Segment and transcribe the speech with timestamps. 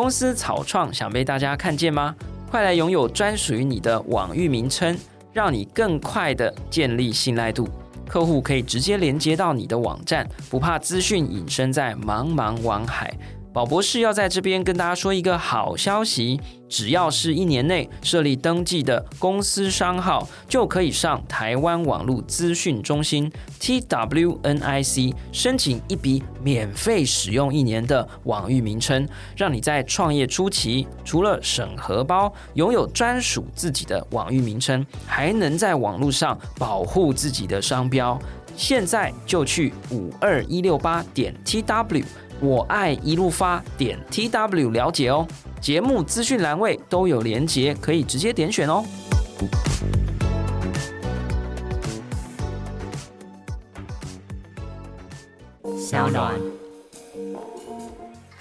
[0.00, 2.14] 公司草创想被大家看见吗？
[2.48, 4.96] 快来拥有专属于你的网域名称，
[5.32, 7.68] 让你更快的建立信赖度。
[8.06, 13.12] 客户可以直接连接到你的网站，不怕资讯隐身在茫茫网海。
[13.58, 23.28] 宝博士要在这边跟大家说一个好消息：只要是一年内设立登记的公司商号，就可以上台湾网络资讯中心
[23.60, 29.04] （TWNIC） 申请一笔免费使用一年的网域名称，
[29.36, 38.16] 让你在创业初期除了省荷包，拥有专属自己的网域名称，还能在网络上保护自己的商标。
[38.56, 42.04] 现在就去五二一六八点 TW。
[42.40, 45.26] 我爱一路发点 T W 了解哦，
[45.60, 48.84] 节目资讯栏位都有连结，可以直接点选哦。
[55.76, 56.34] 小暖，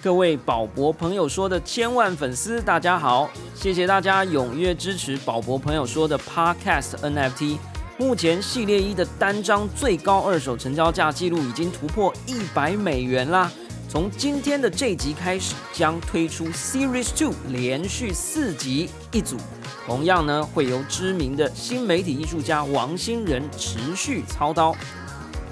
[0.04, 7.58] 各位宝博朋友说的千万粉丝，大家好，谢谢大家踊跃支持宝博朋友说的 Podcast NFT。
[7.98, 13.52] 目前系列一的单张最高二手成交价记录已经突破一百美元啦。
[13.90, 19.38] 从今天的这集开始，将推出 Series Two 连续四集一组，
[19.86, 24.76] 同样呢会由知名的新媒体艺术家王新仁持续操刀。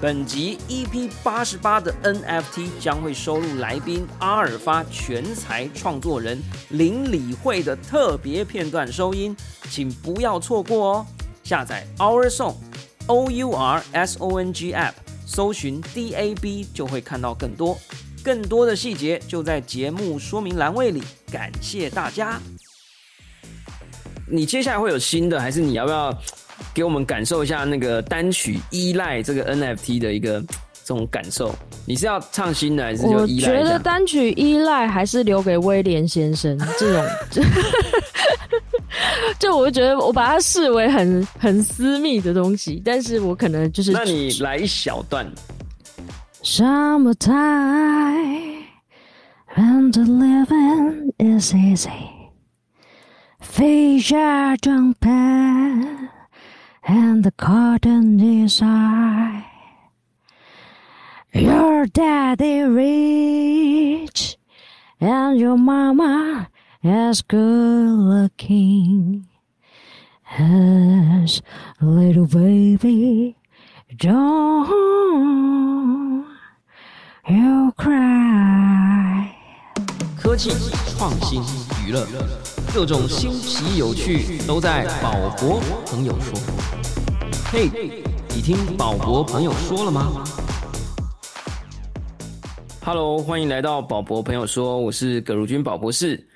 [0.01, 6.37] 本集 EP 八十八的 NFT 将会收录来宾阿尔法全才创作人
[6.69, 9.35] 林理会的特别片段收音，
[9.69, 11.05] 请不要错过哦！
[11.45, 12.55] 下载 Our Song
[13.07, 14.91] O U R S O N G App，
[15.25, 17.77] 搜寻 DAB 就会看到更多。
[18.25, 22.41] 更多的细节就在节目说明栏位里，感谢大家。
[24.27, 26.11] 你接下来会有新的，还是你要不要
[26.73, 31.53] 给我们感受一下那个单曲依赖这个 NFT 的一个这种感受？
[31.85, 33.51] 你是要唱新的，还是就依赖？
[33.51, 37.05] 我觉得单曲依赖还是留给威廉先生这种，
[39.37, 45.31] 就我就觉得我把它视为很很私密的东西，但是我可能就是，那你来一小段。
[46.47, 47.33] Summertime,
[49.55, 52.29] and the living is easy.
[53.41, 56.07] Fish are jumping,
[56.87, 59.47] and the cotton is high.
[61.33, 64.37] Your daddy rich,
[65.01, 66.51] and your mama
[66.83, 69.27] is good looking.
[70.37, 71.41] As
[71.81, 73.35] little baby,
[73.97, 74.45] don't
[77.27, 79.29] You cry。
[80.15, 80.51] 科技
[80.95, 81.41] 创新
[81.83, 82.05] 娱乐，
[82.71, 86.39] 各种新奇有趣都在宝博朋友说。
[87.51, 90.23] 嘿，你听宝博朋友说了吗
[92.83, 96.27] ？Hello，欢迎来到宝博朋友说，我是葛如君宝博士。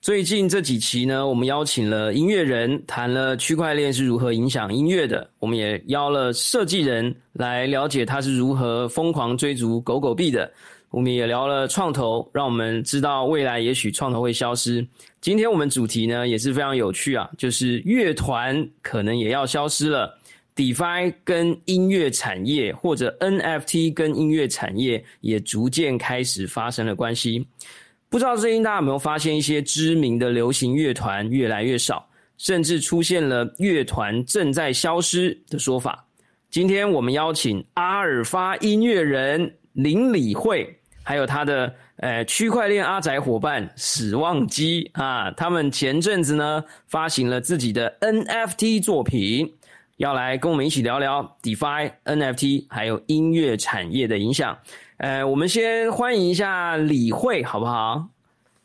[0.00, 10.48] 最近这几期呢，我们邀请了音乐人谈了区块链是如何影响音乐的，我们也邀了设计人来了解他是如何疯狂追逐狗狗币的，
[10.90, 14.86] 我们也聊了创投，让我们知道未来也许创投会消失。
[15.20, 20.16] 今天我们主题呢也是非常有趣啊，就是乐团可能也要消失了
[20.54, 27.44] ，DeFi 跟音乐产业或者 NFT 跟音乐产业也逐渐开始发生了关系。
[28.08, 32.08] 不知道最近大家有没有发现，一些知名的流行乐团越来越少，
[32.38, 36.04] 甚至出现了乐团正在消失的说法。
[36.48, 40.72] 今天我们邀请阿尔法音乐人林理会，
[41.02, 49.52] 还有他的呃区块链阿宅伙伴史旺基啊，他们前阵子呢发行了自己的 NFT 作品，
[49.96, 54.56] 要来跟我们一起聊聊 DeFi、NFT 还有音乐产业的影响。
[54.98, 58.02] 呃，我们先欢迎一下李慧，好不好？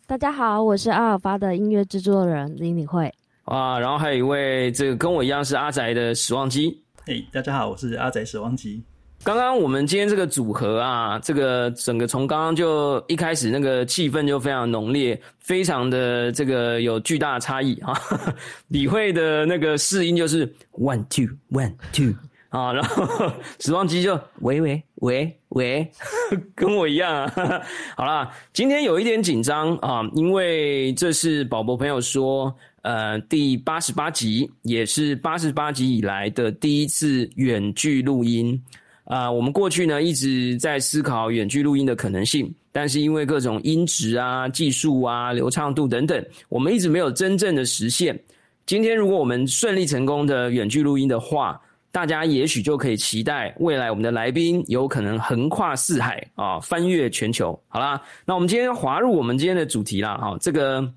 [0.08, 3.14] 大家好，我是阿尔法的音乐制作人林李慧。
[3.44, 6.82] 啊，然后还有一位这个跟我一样是阿宅的史旺基。
[7.06, 8.82] 嘿，大家好，我是阿宅史旺基。
[9.26, 17.94] 刚刚我们今天这个组合啊，这个整个从刚刚就一开始那个气氛就非常浓烈，非常的这个有巨大的差异啊。
[18.70, 22.14] 李慧的那个试音就是 one two one two。
[22.48, 23.30] 啊，然后
[23.60, 25.90] 死亡机就喂喂喂喂，
[26.56, 27.62] 跟我一样啊。
[27.96, 32.54] 好啦，今天有一点紧张啊，因为这是宝宝朋友说，
[32.84, 38.62] 呃，第八十八集，也是八十八集以来的第一次远距录音
[39.04, 39.30] 啊。
[39.30, 48.18] 我们过去呢一直在思考远距录音的可能性，但是因为各种音质啊、技术啊、流畅度等等，我们一直没有真正的实现。
[48.66, 51.60] 今天如果我们顺利成功的远距录音的话，
[51.92, 57.60] 大家也许就可以期待未来我们的来宾有可能横跨四海啊，翻越全球。
[57.68, 60.94] 好啦，那我们今天滑入我们今天的主题啦，哈，这个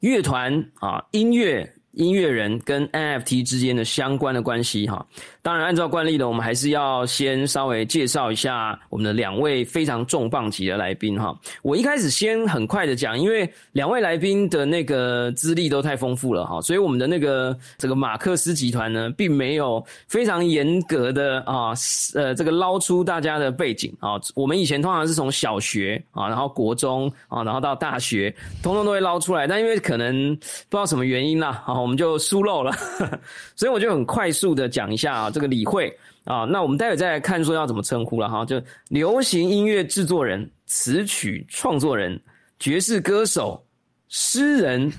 [0.00, 1.70] 乐团啊，音乐。
[1.96, 5.04] 音乐人跟 NFT 之间的相关的关系，哈，
[5.40, 11.34] 当然按照惯例呢，我们还是要先稍微介绍一下我们的两位非常重磅级的来宾，哈。
[11.62, 21.72] 我一开始先很快的讲，因为两位来宾的那个资历都太丰富了，哈，所以我们的那个这个马克思集团呢，并没有非常严格的啊，
[22.14, 24.20] 呃，这个捞出大家的背景啊。
[24.34, 28.30] 我们以前通常是从小学啊，然后国中啊，然后到大学，
[28.62, 31.85] 通通都会捞出来，但因为可能不知道什么原因啦，啊。
[31.86, 32.72] 我们就疏漏了，
[33.54, 42.20] 所以我就很快速的讲一下啊，这个李慧啊，那我们待会再来看说要怎么称呼了哈，就流行音乐制作人、词曲创作人、
[42.58, 43.64] 爵士歌手、
[44.08, 44.92] 诗人，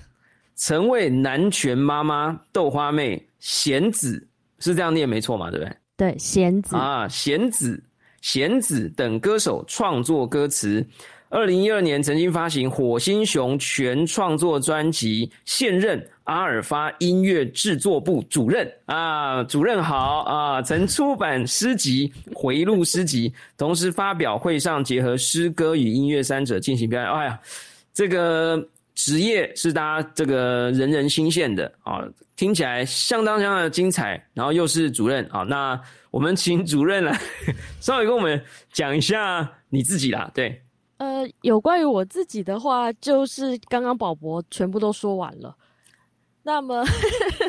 [0.56, 4.26] 曾为南拳妈妈、豆花妹、弦子
[4.60, 5.76] 是这样念没错嘛，对不对？
[5.98, 7.84] 对，弦子啊，弦子、
[8.22, 10.88] 弦子等歌手创作歌词。
[11.30, 27.10] 二零一二年曾经发行火星熊全创作专辑，现任阿尔法音乐制作部主任啊，主任好啊，曾出版诗集回录诗集，同时发表会上结合诗歌与音乐三者进行表演。
[27.10, 27.40] 哎呀，
[27.94, 28.62] 这个
[28.94, 32.04] 职业是大家这个人人心羡的啊，
[32.36, 35.80] 听起来相当相当的精彩，然后又是主任啊，那
[36.12, 37.18] 我们请主任来
[37.80, 38.42] 稍微跟我们
[38.74, 40.62] 讲一下你自己啦，对。
[40.98, 45.56] 呃，有关于我自己的话，就是刚刚宝博全部都说完了。
[46.48, 46.82] 那么，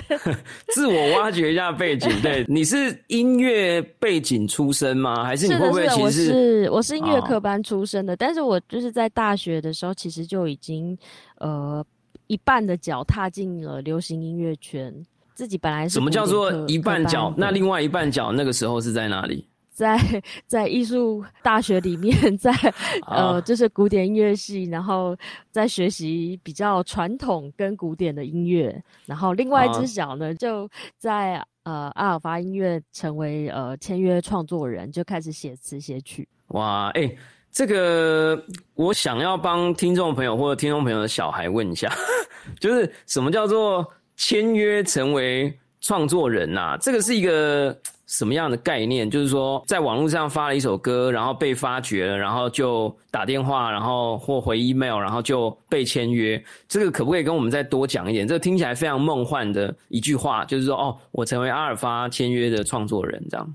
[0.74, 2.10] 自我挖掘一下背景。
[2.20, 5.22] 对，你是音乐背景出身吗？
[5.24, 8.16] 还是你会不会其实我是我是音乐科班出身的？
[8.16, 10.98] 但是我就是在大学的时候，其实就已经
[11.36, 11.84] 呃
[12.26, 14.92] 一半的脚踏进了流行音乐圈。
[15.32, 17.32] 自己本来是什么叫做一半脚？
[17.36, 19.46] 那另外一半脚那个时候是在哪里？
[19.78, 19.96] 在
[20.44, 22.52] 在艺术大学里面，在
[23.06, 25.16] 呃，就是古典音乐系，然后
[25.52, 36.26] 在学习比较传统跟古典的音乐，然后另外一只脚呢，就在呃阿尔法音乐成为呃签约创作人，就开始写词写曲。
[36.48, 37.08] 哇，哎，
[37.52, 38.44] 这个
[38.74, 41.88] 我想要帮听众朋友或者听众朋友的小孩问一下，
[42.58, 43.86] 就是什么叫做
[44.16, 46.76] 签约成为创作人呐？
[46.80, 47.80] 这个是一个。
[48.08, 49.08] 什么样的概念？
[49.08, 56.42] 就是说，在网络上发了一首歌，然后被发掘了，然后就打电话，然后或回 email，然后就被签约。
[56.66, 58.26] 这个可不可以跟我们再多讲一点？
[58.26, 63.54] 这个听起来非常梦幻的一句话，就是说，哦，我成为阿尔法签约的创作人，这样。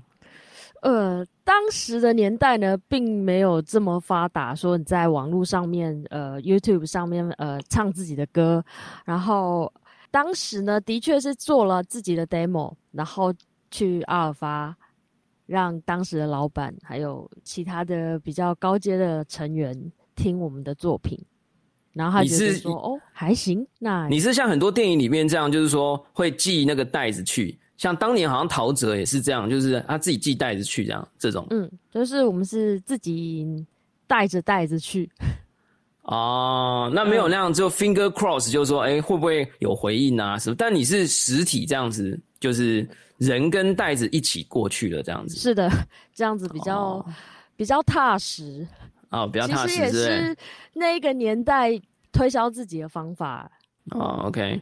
[0.82, 8.64] 呃，当时的年代呢，并没有这么发达，说你在网络上面，呃，YouTube 上面，呃，唱自己的歌。
[9.04, 9.72] 然后
[10.12, 13.34] 当时呢，的确是做了自己的 demo，然后。
[13.74, 14.72] 去阿尔法，
[15.46, 19.76] 让当时的老板还有其他的比较高阶的成员
[20.14, 21.18] 听我们的作品，
[21.92, 31.08] 然后他就说：“哦，还行。”那你是像很多电影里面这样，就是说会寄那个袋子去，像当年好像陶喆也是这样，就是他自己寄袋子去这样。
[31.18, 33.44] 这种嗯，就是我们是自己
[34.06, 35.10] 带着袋子去。
[36.02, 40.38] 哦，那没有那样，就 finger cross，就是说，哎，会不会有回应啊？
[40.38, 40.54] 什么？
[40.56, 42.88] 但你是实体这样子，就是。
[43.18, 45.36] 人跟袋子一起过去了，这样子。
[45.36, 45.70] 是的，
[46.14, 47.04] 这样子比较
[47.56, 48.66] 比较踏实。
[49.10, 49.68] 啊，比较踏实。
[49.68, 50.36] 其实也是
[50.72, 51.80] 那个年代
[52.10, 53.50] 推销自己的方法。
[53.90, 54.60] 哦 OK，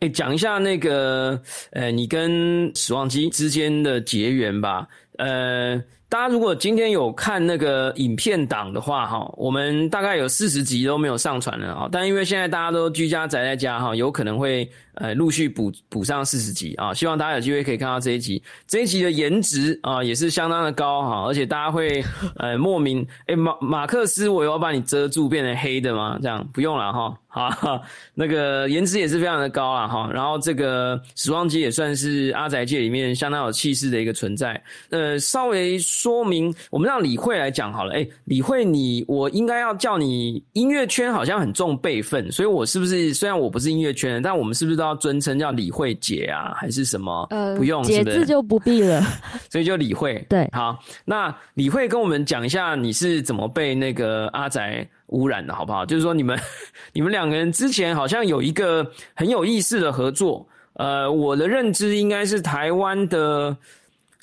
[0.00, 4.86] 哎，讲一下那个呃，你跟史旺基之间的结缘吧。
[5.18, 5.76] 呃，
[6.08, 11.88] 大家如果今天有看那个影片档的话，哈，我们大概有四十集都没有上传了啊。
[11.90, 14.68] 但因为现在大家都居家宅在家，哈，有可能会。
[14.96, 18.40] 呃，陆续补补上四十集啊，希望大家有机会可以看到这一集。
[18.64, 22.00] 这一集的颜值啊，也是相当的高哈，而且大家会
[22.36, 26.16] 呃莫名哎马马克思，我要把你遮住变成黑的吗？
[26.22, 27.82] 这样不用了哈，好，
[28.14, 30.08] 那个颜值也是非常的高啊哈。
[30.14, 34.62] 然后这个时光机也算是阿宅界里面相当有气势的一个存在。
[34.90, 37.94] 呃，稍微说明，我们让李慧来讲好了。
[37.94, 44.84] 哎，李慧，你我应该要叫你音乐圈好像很重辈分，所以我是不是虽然我不是音乐圈的，但我们是不是都？
[44.84, 47.26] 要尊称叫李慧姐啊，还是什么？
[47.30, 49.02] 呃，不用，姐字就不必了，
[49.48, 50.22] 所以就李慧。
[50.28, 55.86] 对，好，那李慧跟我们讲一下你是怎么被那个阿宅污染的，好不好？
[55.86, 56.38] 就是说你们
[56.92, 60.46] 你们两个人之前好像有一个很有意思的合作。
[60.74, 63.56] 呃，我的认知应该是台湾的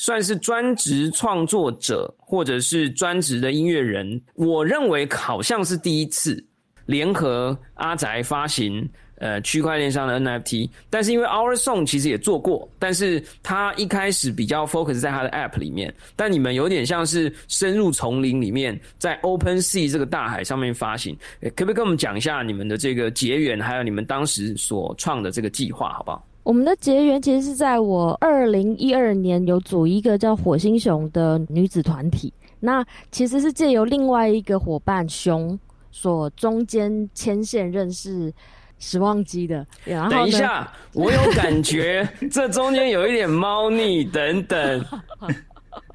[0.02, 6.44] 算是专职创作者或者是专职的音乐人，我认为好像是第一次
[6.88, 8.90] 联合阿宅发行。
[9.22, 21.16] 呃区块链上的 NFT，但是因为 Our Song 其实也做过，但是他一开始比较 focus 在他的 App 里面，但你们有点像是深入丛林里面，在 Open Sea 这个大海上面发行，
[21.56, 26.28] 可不可以跟我们讲一下你们的这个结缘，还有你们当时所创的这个计划，好不好？
[26.44, 35.58] 我们的结缘其实是在我二零一二年有组一个叫火星熊的女子团体，那其实是借由另外一个伙伴熊
[35.92, 38.34] 所中间牵线认识
[38.80, 39.66] 时望机的。
[39.86, 44.84] 然后等一下，我有感觉 这中间有一点猫腻，等等，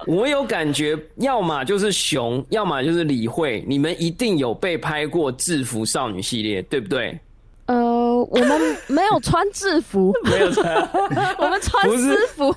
[0.05, 7.19] 我有感觉，要么就是熊，要么就是李慧，你们一定有被拍过制服少女系列，对不对？
[7.67, 10.89] 呃，我们 没有穿制服，没有穿，
[11.37, 12.53] 我们穿私服，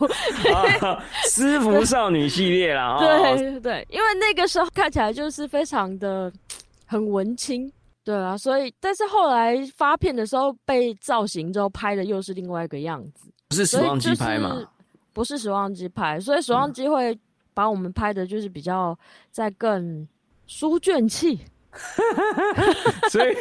[1.25, 2.97] 私服少女系列啦。
[2.99, 6.33] 对对，因为那个时候看起来就是非常的
[6.87, 7.71] 很文青，
[8.05, 14.63] 对啊，所以但是后来发片的时候被造型之后拍的又是另外一个样子，不是时光机拍吗？
[15.13, 17.19] 不是时光机拍，所以时光机会
[17.53, 18.97] 把我们拍的就是比较
[19.33, 20.07] 在更
[20.47, 21.41] 书卷气。
[23.11, 23.35] 所以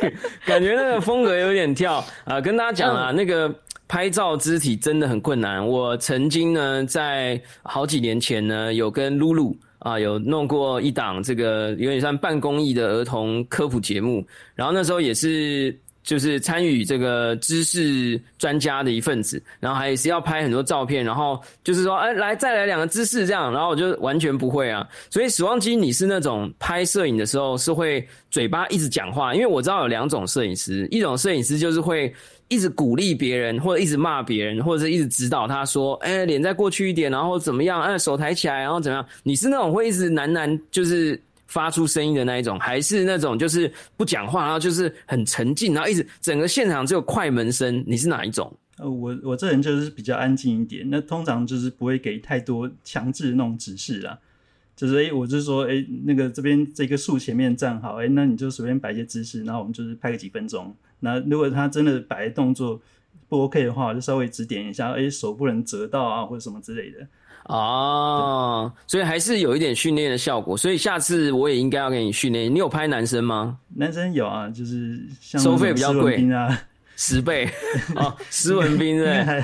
[0.45, 2.39] 感觉那个风格有点跳啊！
[2.39, 3.53] 跟大家讲啊，那个
[3.87, 5.65] 拍照肢体真的很困难。
[5.65, 15.77] 我曾经呢，在好几年前呢，有跟露露啊，有弄过一档这个有点像半公益的儿童科普节目，然后那时候也是。
[16.09, 24.89] 就是参与这个知识专家的一份子，然后还是要拍很多照片，然后就是说，哎，来再来两个姿势这样，然后我就完全不会啊。
[25.11, 32.11] 所以，史旺基，你是那种拍摄影的时候是会嘴巴一直讲话，因为我知道有两种摄影师，一种摄影师就是会
[32.47, 39.05] 一直鼓励别人，或者一直骂别人，或者是一直指导他说，哎，脸再过去一点，然后怎么样，哎，手抬起来，然后怎么样？
[39.21, 41.21] 你是那种会一直喃喃就是。
[41.49, 47.83] 发出声音的那一种，还是那种就是不讲话，然后就是很沉静，然后一直整个现场只有快门声。
[47.85, 48.55] 你是哪一种？
[48.77, 54.17] 呃，我我这人就是比较安静一点，那通常就是不会给太多强制那种指示啦。
[54.75, 60.73] 就是哎，我就是说哎，那个这边这个树前面站好，哎，那你就随便摆一些姿势，然后我们就是拍个几分钟。
[61.01, 62.79] 那如果他真的摆动作
[63.27, 67.05] 不 OK 的话，就稍微指点一下，哎，手不能折到啊，或者什么之类的。
[67.49, 70.55] 哦，所以还是有一点训练的效果。
[70.55, 72.53] 所以下次我也应该要给你训练。
[72.53, 73.57] 你有拍男生吗？
[73.75, 76.61] 男生有啊，就是收费比较贵啊，
[76.95, 77.49] 十倍
[77.97, 78.15] 哦。
[78.29, 79.43] 施文斌对，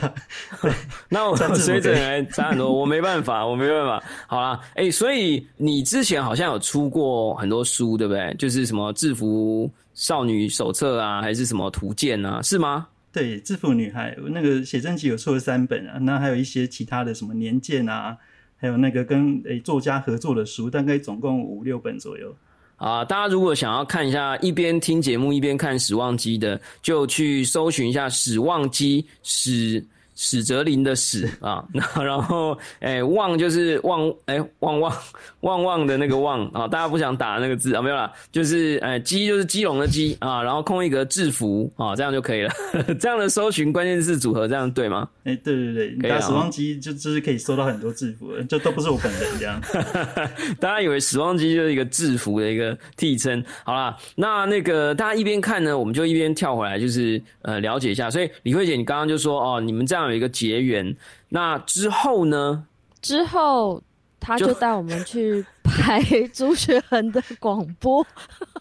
[1.09, 4.03] 那我 水准还差很多，我没办法，我没办法。
[4.27, 8.35] 好啦，哎，所以你之前好像有出过很多书，对不对？
[8.37, 12.85] 就是什么制服少女手册啊，还是什么图鉴啊，是吗？
[13.15, 18.17] 对，制服女孩那个写真集有出了三本啊，那还有一些其他的什么年鉴啊，
[18.57, 22.35] 还有那个跟诶作家合作的书，大概总共五六本左右。
[22.75, 29.81] 啊，大家如果想要看一下一边听节目一边看史旺基的，就去搜寻一下史旺基史。
[30.15, 34.97] 史哲林的史啊，那然后哎旺就是旺哎旺旺
[35.41, 42.49] 旺旺的那个旺啊，大家不想打那个字啊，没有啦，就是哎基就是基隆的基啊，然后空一格制服啊，这样就可以了。
[42.97, 45.05] 这样的搜寻关键字组合，这样对吗？
[45.25, 49.59] 哎，对对对，你打死亡机就就是可以搜到很多制服，就都不是我本人这样。
[50.61, 53.43] 大家以为死亡机就是一个制服的一个替称。
[53.65, 58.09] 好啦，那那个大家一边看呢，我们就一边跳回来，就是呃了解一下。
[58.09, 60.04] 所以李慧姐，你刚刚就说哦，你们这样。
[60.09, 60.95] 有一个结缘，
[61.29, 62.65] 那之后呢？
[63.01, 63.81] 之后
[64.19, 66.01] 他就带我们去拍
[66.33, 68.05] 朱学恒的广播。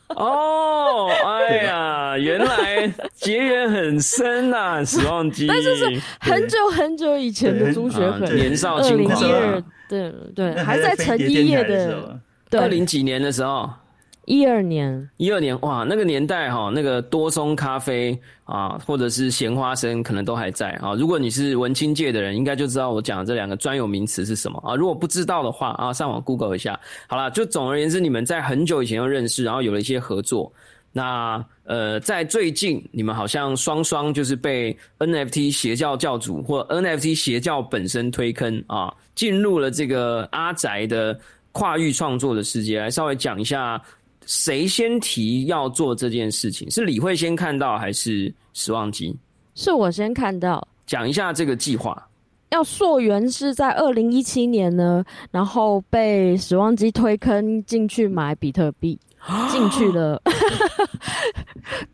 [0.08, 5.46] 哦，哎呀，原来结缘很深呐，时光机。
[5.46, 9.64] 但是是很久很久以前的朱学恒，年少轻狂。
[9.88, 12.20] 对对，还在成一夜的，
[12.52, 13.70] 二零几年的时候。
[14.26, 20.94] 一二年，一二年，哇，那个年代哈，那个多松咖啡啊，或者是咸花生，可能都还在啊。
[20.94, 24.74] 如果你是文青界的人，应该就知道我讲的这两个专有名词是什么啊。
[24.74, 26.78] 如果不知道的话啊，上网 Google 一下。
[27.06, 30.50] 好了，就总而言之，你们在很久以前就认识，然后有了一些合作。
[30.90, 41.18] 那呃，在最近，你们好像双双就是被 NFT 邪教教主或 NFT 邪教本身推坑啊，进入了这个阿宅的
[41.52, 42.80] 跨域创作的世界。
[42.80, 43.78] 来稍微讲一下。
[44.26, 46.72] 谁先提要做这件事情？
[46.72, 49.16] 是李慧先看到，还是史旺基？
[49.54, 50.66] 是我先看到。
[50.86, 52.06] 讲一下这个计划。
[52.50, 58.98] 要溯源是在二零一七年呢，然后被史旺基推坑进去买比特币，
[59.50, 60.20] 进去了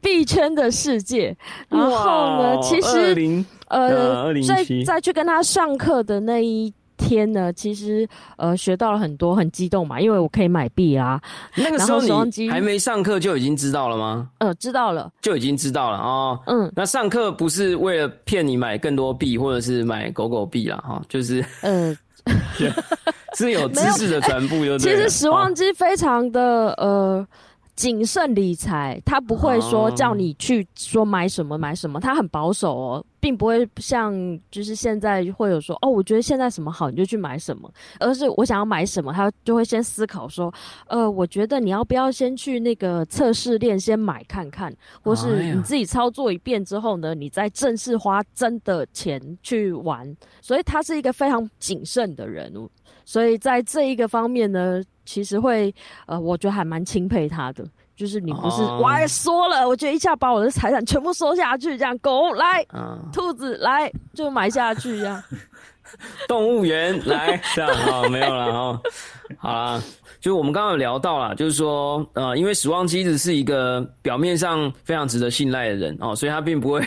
[0.00, 1.36] 币圈的世界。
[1.68, 6.72] 然后呢，其实呃，在再去跟他上课的那一。
[7.00, 11.20] 天呢，其实呃学到了很多，很激动嘛，因为我可以买币啊。
[11.56, 14.28] 那个时候你还没上课就已经知道了吗？
[14.38, 16.38] 呃，知道了，就已经知道了哦。
[16.46, 21.96] 嗯那上课不是为了骗你买更多币，或者是买狗狗币啦，哈，就是呃，
[23.36, 24.90] 是有知识的传播，就其。
[24.90, 27.26] 实时望机非常的呃
[27.74, 34.12] 谨慎理财，他不会说哦叫你去说买什么买什么，他很保守哦，并不会像
[34.50, 40.52] 就是现在会有说哦，我觉得现在什么好你就去买什么，而是我想要买什么，他就会先思考说，
[40.88, 52.52] 呃，我觉得你要不要先去那个测试店先买看看，或是你自己操作一遍之后呢，你再正式花真的钱去玩，所以他是一个非常谨慎的人。
[53.04, 55.74] 所以在这一个方面呢，其实会
[56.06, 57.66] 呃，我觉得还蛮钦佩他的。
[58.00, 65.22] 就是你不是，哦我还说了，我觉得一下把我的财产全部收下去，这样狗来，嗯，兔子来就买下去，这样。
[66.26, 68.80] 动物园来这样好、哦，没有了哦。
[69.36, 69.82] 好啦，
[70.18, 76.82] 就我们刚刚有聊到啦，就是说，呃，因为史旺基子是一个表面上非常值得信赖的人哦，所以他并不会，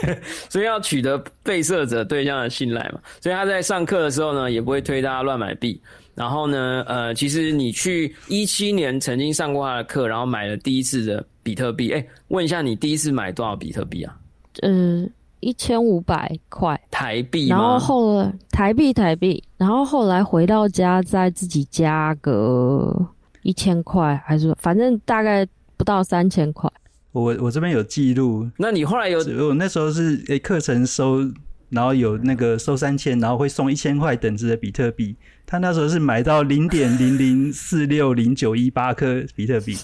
[0.50, 5.80] 所以要取得被摄者对象的信赖嘛，所以他在上课的时候呢，也不会推大家乱买币。
[6.20, 11.90] 然后呢，呃，其实你去一七年曾经上过他的课，然后买了第一次的比特币。
[11.92, 14.14] 哎，问一下，你第一次买多少比特币啊？
[14.60, 15.08] 呃，
[15.40, 17.78] 一千五百块，台币然后？
[17.78, 22.94] 后来台币台币，然后后来回到家再自己加个
[23.40, 25.48] 一千块，还是反正大概
[25.78, 26.70] 不到三千块。
[27.12, 31.20] 我我这边有记录，那你后来有我那时候是诶课程收，
[31.70, 35.16] 然后有那个收三千，然后会送一千块等值的比特币。
[35.50, 39.76] 他那时候是买到零点零零四六零九一八颗比特币，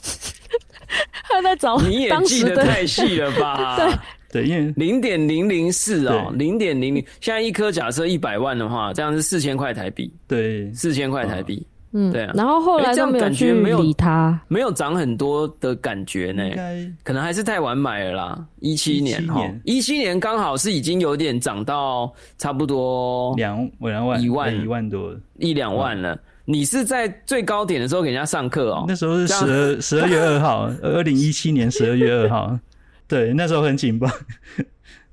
[1.25, 3.77] 他在找你也记得太细了吧？
[3.77, 3.99] 对。
[4.29, 6.39] 对，因为零点零零四哦，对。
[6.39, 10.73] 零点零零，现在一颗假设一百万的话，这样是四千块台币，对。
[10.73, 11.67] 四千块台币，
[11.99, 14.39] 嗯，对啊然后后来诶这样都没有去感觉没有理他。
[14.49, 18.47] 没有涨很多的感觉呢应，该可能还是太晚买了啦。
[18.61, 26.19] 一七年哈，一七年刚好是已经有点涨到差不多两两万一万一万多，一两万了。
[26.45, 32.57] 你是在最高点的时候给人家上课哦那，时候是十二 十二月二号，二零一七年十二月二号，
[33.09, 34.09] 对，那时候很紧绷，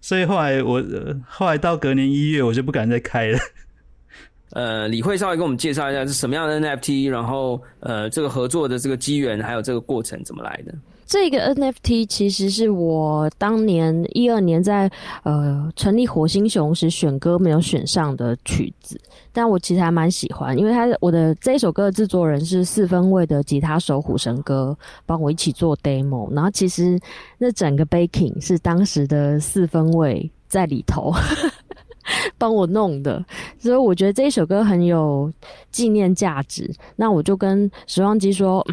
[0.01, 3.39] 所以后来我、呃后来到隔年一月，我就不敢再开了。
[4.53, 10.73] 呃，李慧稍微跟我们介绍一下是什么样的 NFT，然后呃，这个合作的这个机缘，还有这个过程怎么来的？
[11.05, 14.89] 这个 NFT 其实是我当年一二年在
[15.23, 18.99] 呃成立火星熊时选歌没有选上的曲子，
[19.31, 26.97] 但我其实还蛮喜欢，因为他的我的这一首歌的制作人是四分位的吉他手虎神哥，帮我一起做 demo，然后其实
[27.37, 31.13] 那整个 baking 是当时的四分位在里头。
[32.37, 33.23] 帮我弄的，
[33.59, 35.31] 所以我觉得这一首歌很有
[35.71, 36.69] 纪念价值。
[36.95, 38.65] 那我就跟时光机说，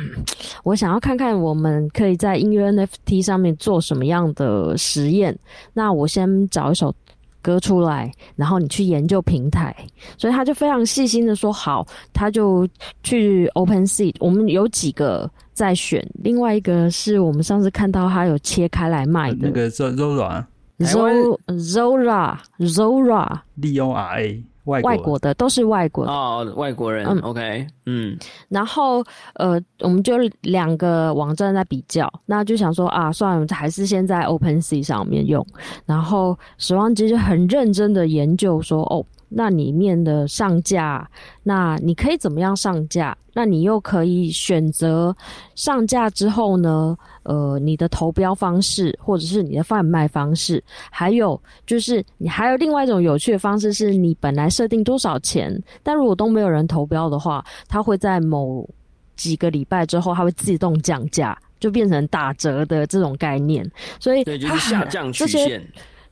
[0.65, 5.37] 我想要看看我们可以在音乐 NFT 上面做什么样的实验。
[5.73, 6.95] 那我先找一首
[7.43, 9.75] 歌出来，然后你去研究平台。
[10.19, 12.69] 所以他就非常细心的说好，他就
[13.03, 14.15] 去 OpenSea。
[14.21, 20.47] 我们有几个在选，另外一个是我们上次看到他有切开来卖的那个肉肉软
[20.81, 26.13] Zora Zora 利用 RA 外外国的都是外国的。
[26.13, 28.17] 哦，外国人、嗯 o k 嗯，
[28.49, 29.03] 然后
[29.35, 35.45] 呃，我们就两个网站在比较，那就想说啊，算了，还是先在 OpenSea 上面用。
[35.87, 41.09] 然后时光机就很认真的研究说，哦，那里面的上架，
[41.43, 43.17] 那你可以怎么样上架？
[43.33, 45.17] 那你又可以选择
[45.55, 58.69] 上架之后呢，呃，你的投标方式或者是你的贩卖方式，还有就是你还有另外一种有趣的方式，是你本来设定多少钱，但如果都没有人投标的话，它会在某
[59.17, 63.71] 几个礼拜之后，它会自动降价，就变成打折的这种概念。
[63.99, 65.63] 所以对，就它是下降 曲线。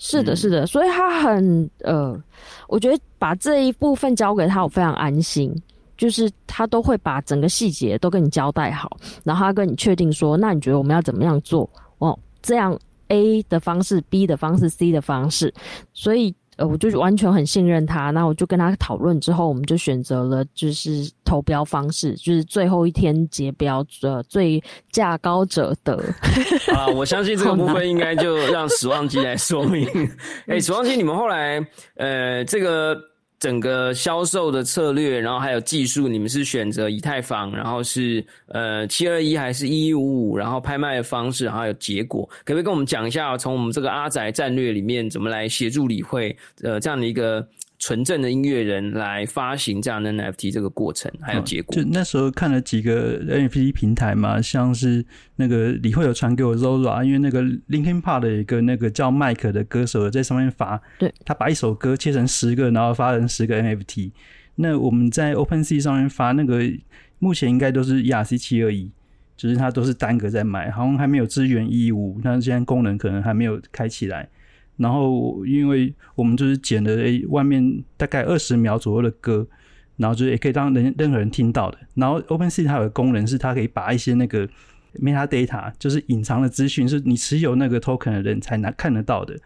[0.00, 2.16] 是的，嗯是的，所以他很呃，
[2.68, 5.52] 我觉得把这一部分交给他，我非常安心。
[5.98, 11.68] 就是他都会把整个细节都跟你交代好，然后他跟你确定说，那你觉得我们要怎么样做？
[11.98, 15.52] 哦，这样 A 的方式、B 的方式、C 的方式，
[15.92, 18.10] 所以呃，我就完全很信任他。
[18.10, 25.94] 那我就跟他讨论之后，我们就选择了就是投标方式，就是最后一天结标，呃，最价高者得。
[26.74, 29.88] 啊，我相信这个部分应该就让史旺基来说明。
[30.46, 32.96] 哎、史旺基，你们后来呃，这个
[33.38, 47.46] 整个销售的策略，然后还有技术，你们是选择以太坊，然后是呃七二一还是一一五五，然后拍卖的方式，然后还有结果，可不可以跟我们讲一下，从我们这个阿宅战略里面怎么来协助理会呃这样的一个
[47.78, 51.76] 纯正的音乐人来发行这样的 NFT 这个过程还有结果。
[51.76, 55.04] 就那时候看了几个 NFT 平台嘛，像是
[55.36, 64.10] 那个李慧有传给我 Zora，因为那个 Linkin Park 的一个那个叫麦克的歌手在上面发，对，他把一首歌切成十个，然后发成十个 NFT。
[64.56, 66.60] 那我们在 OpenSea 上面发那个，
[67.20, 68.90] 目前应该都是 ERC 七二一，
[69.36, 74.28] 就是它都是单个在卖，好像还没有支援一一五，那现在功能可能还没有开起来。
[74.78, 79.46] 然后，因为我们就是剪了诶外面大概二十秒左右的歌，
[79.96, 81.78] 然后就是也可以让人任何人听到的。
[81.94, 84.48] 然后 OpenSea 它有个功能是它可以把一些那个
[84.94, 89.36] metadata，就是隐藏的资讯，是你持有那个 token 的人才能看得到的。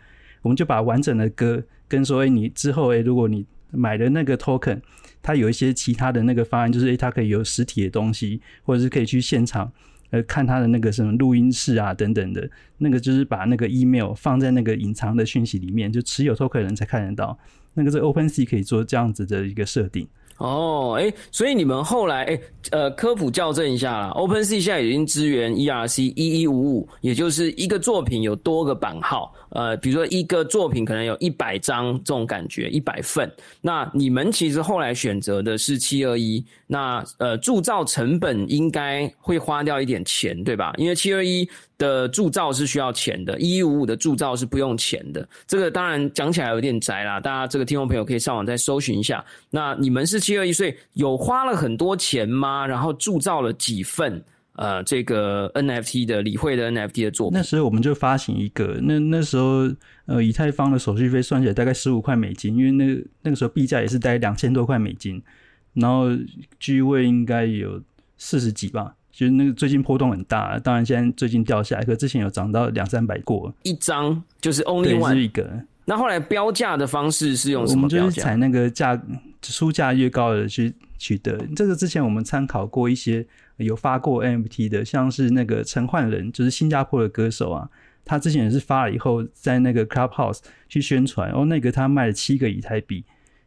[0.42, 4.80] 我们就把完整的歌跟说，诶你之后诶如果你买的那个 token，
[5.22, 9.72] 它有一些其他的那个方案，就是诶它可以有实体的东西，或者是可以去现场。
[10.12, 12.48] 呃，看他的那个什么录音室啊，等等的，
[12.78, 17.36] 那个就是把那个 email 放在那个隐藏的讯息里面，就持有 token 人才看得到。
[17.74, 20.06] 那个是 OpenSea 可以做这样子的一个设定。
[20.36, 33.30] 哦，哎，所以你们后来，哎，呃，科普校正一下啦 o p e n s e a 现在已经支援 ERC 一一五五，也就是一个作品有多个版号，呃，比如说一个作品可能有一百张这种感觉，一百份。
[33.60, 40.72] 那你们其实后来选择的是七二一，那呃，铸造成本应该会花掉一点钱，对吧？
[40.76, 41.48] 因为七二一。
[41.78, 45.28] 的铸造是需要钱的，一一五五的铸造是不用钱的。
[45.48, 49.24] 这个当然讲起来有点窄啦，大家这个听众朋友可以上网再搜寻一下。
[49.50, 52.64] 那你们是七二一所以，有花了很多钱吗？
[52.64, 54.22] 然后铸造了几份
[54.54, 57.38] 呃这个 NFT 的理会的 NFT 的作品？
[57.38, 59.70] 那时候我们就发行一个，那那时候
[60.06, 65.22] 呃以太坊的手续费算起来大概十五块美金，因为那个那个时候币价也是大概两千多块美金，
[65.74, 66.06] 然后
[66.58, 67.80] 居位应该有
[68.18, 68.94] 四十几吧。
[69.10, 75.46] 就是那个最近波动很大，当然现在最近掉下来，可之前有涨到两三百过一张，就是 only one 一个。
[75.84, 78.00] 那后来标价的方式是用什么标价？
[78.00, 78.98] 我们就是采那个价
[79.42, 81.38] 出价越高的去取得。
[81.54, 87.68] 这个之前我们参考过一些有发过 NFT 的，像是那个陈焕仁，就是新加坡的歌手啊，
[88.04, 93.04] 他之前也是发了以后在那个 Clubhouse 去宣传，哦，那个他卖了七个以太币，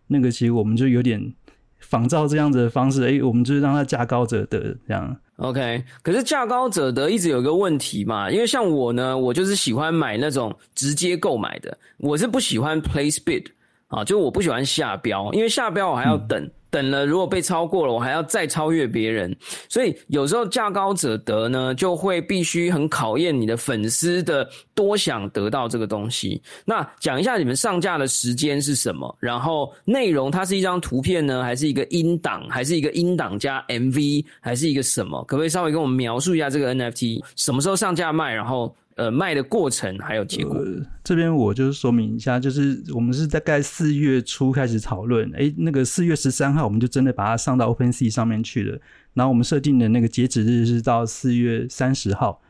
[0.08, 1.34] 那个其实我们就有点
[1.80, 5.16] 仿照这样子的方式，哎，我们就是让他价高者得这样。
[5.38, 13.46] OK，可是价高者得一直有个问题嘛，因为像我呢，我就是喜欢买那种直接购买的，我是不喜欢 place bid
[13.88, 16.50] 啊，就我不喜欢下标，因为下标我还要等。
[16.76, 19.34] 等了，如果被超过了，我还要再超越别人，
[19.70, 26.42] 所以有时候价高者得呢，就会必须很考验你的粉丝的多想得到这个东西。
[26.66, 29.16] 那讲一下你们上架的时间是什么？
[29.22, 35.24] 然后内容它是一张图片呢，还是一个音档，还是一个音档加 MV，还是一个什么？
[35.24, 38.34] 可不可以稍微跟我们描述一下这个 NFT 什么时候上架卖？
[38.34, 38.76] 然后。
[38.96, 40.58] 呃，卖的过程还有结果，
[41.04, 48.80] 这边我就是说明一下，就是我们是大概四月初开始讨论，哎，那个四月十三号我们就真的把它上到 OpenSea 上面去了，
[49.14, 52.42] 然后我们设定的那个截止日是到四月三十号，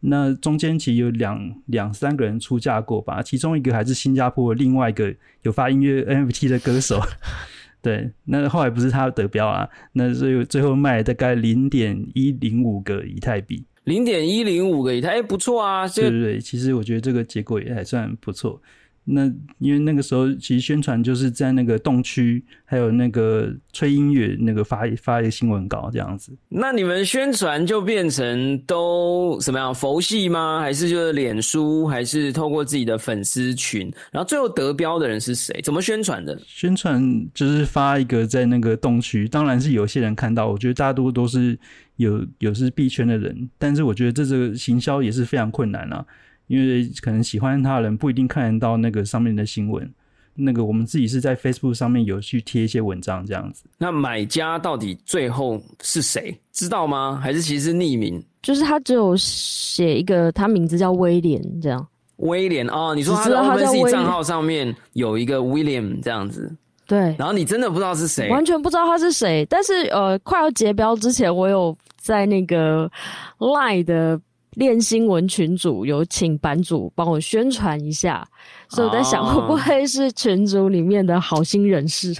[0.00, 6.98] 那中间其实有两两三个人出价过吧，其中一个还是新加坡另外一个有发音乐 NFT 的歌手，
[7.82, 13.66] 对，那后来不是他得标啊，那所以最后卖大概零点一零五个以太币。
[13.90, 15.88] 零点一零五个以太，哎，不错啊！
[15.88, 18.62] 对对对，其实我觉得这个结果也还算不错。
[19.04, 19.24] 那
[19.58, 26.32] 因为那个时候其实宣传就是在那个洞区，还有那个吹音乐那个发发一个新闻稿这样子。
[26.48, 29.74] 那你们宣传就变成都什么样？
[29.74, 30.60] 佛系吗？
[30.60, 31.86] 还是就是脸书？
[31.86, 33.92] 还是透过自己的粉丝群？
[34.12, 35.60] 然后最后得标的人是谁？
[35.62, 36.38] 怎么宣传的？
[36.46, 37.02] 宣传
[37.34, 40.48] 就是发一个在那个洞区，当然是有些人看到。
[40.48, 41.58] 我觉得大多都是。
[41.96, 46.02] 有有是币圈的人，但是我觉得这个行销也是非常困难啊，
[46.50, 49.88] 因为可能喜欢他的人不一定看得到那个上面的新闻。
[50.34, 53.62] 那个我们自己是在 Facebook 上面有去贴一些文章这样子。
[53.78, 56.36] 那买家到底最后是谁？
[56.50, 57.20] 知道吗？
[57.22, 58.20] 还是其实匿名？
[58.42, 61.86] 就是他只有写一个，他名字叫威廉这样。
[62.16, 66.52] 威廉哦，你说他的 OpenSea 账号上面有一个 William 这样子。
[66.84, 67.14] 对。
[67.16, 68.28] 然后你真的不知道是谁？
[68.28, 69.46] 完全不知道他是谁。
[69.48, 71.76] 但是呃，快要结标之前，我有。
[72.02, 72.90] 在那个
[73.38, 74.18] Line 的
[74.56, 78.26] 练新闻群组，有请版主帮我宣传一下，
[78.68, 82.14] 所以我在想，会不会是群组里面的好心人士？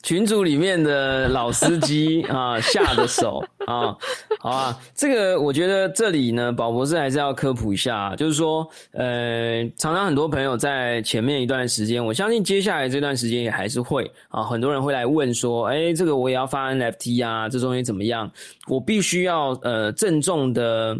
[0.00, 3.94] 群组里面的老司机 啊，下的手啊，
[4.38, 18.30] 好啊，这个我觉得这里呢，宝博士还是要科普一下，就是说，呃，常常很多朋友在前面一段时间，我相信接下来这段时间也还是会啊，很多人会来问说，哎，这个我也要发 NFT 啊，这东西怎么样？
[18.68, 20.96] 我必须要呃郑重的，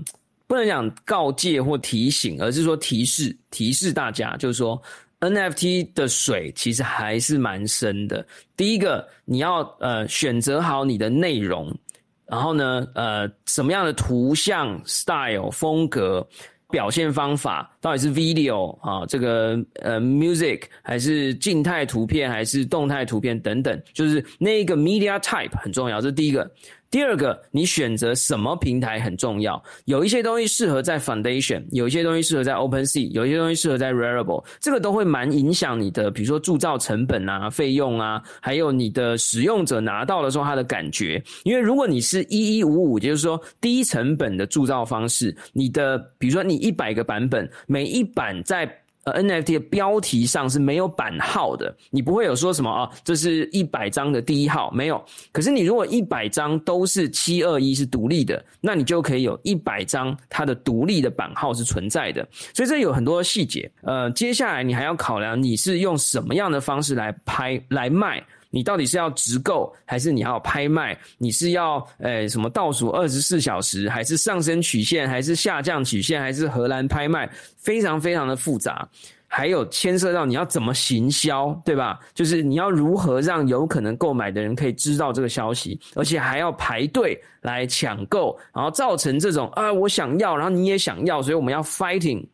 [0.48, 4.82] 不能讲告诫或提醒，而是说提示提示大家，就是说。
[5.20, 8.24] NFT 的水其实还是蛮深的。
[8.56, 11.76] 第一个，你要呃选择好你的内容，
[12.24, 16.24] 然后呢，呃，什么样的图像 style 风格。
[16.70, 26.48] 表现方法到底是 video 啊，这个呃 music 还是静态图片还是动态图片等等，就是那个 media type 很重要，这是第一个。
[26.90, 29.62] 第二个，你选择什么平台很重要。
[29.84, 34.42] 有一些东西适合在 Foundation，有一些东西适合在 OpenSea，有一些东西适合在 Rarible。
[34.58, 41.22] 这个都会蛮影响你的，比如说铸造成本啊、费用啊，还有你的使用者拿到的时候他的感觉。
[41.44, 48.66] 因为如果你是一一五五，就是说低成本的铸造方式，你的比如说你一百个版本，每一版在
[49.12, 52.90] NFT 的标题上是没有版号的，你不会有说什么啊？
[53.04, 55.04] 这是一百张的第一号没有。
[55.32, 62.26] 可是你如果一百张都是七二一是独立的，那你就可以有一百张它的独立的版号是存在的。
[62.54, 63.70] 所以这有很多细节。
[63.82, 68.24] 呃，接下来你还要考量你是用什么样的方式来拍来卖。
[68.50, 70.98] 你到底是要直购还是你要拍卖？
[71.18, 77.28] 你是要诶什么倒数二十四小时，还是上升曲线，还是下降曲线，还是荷兰拍卖？
[77.56, 78.88] 非常非常的复杂，
[79.26, 82.00] 还有牵涉到你要怎么行销，对吧？
[82.14, 92.24] 就是你要如何让有可能购买的人可以知道这个消息，而且还要排队来抢购，然后造成这种啊我想要，然后你也想要，所以我们要 fighting。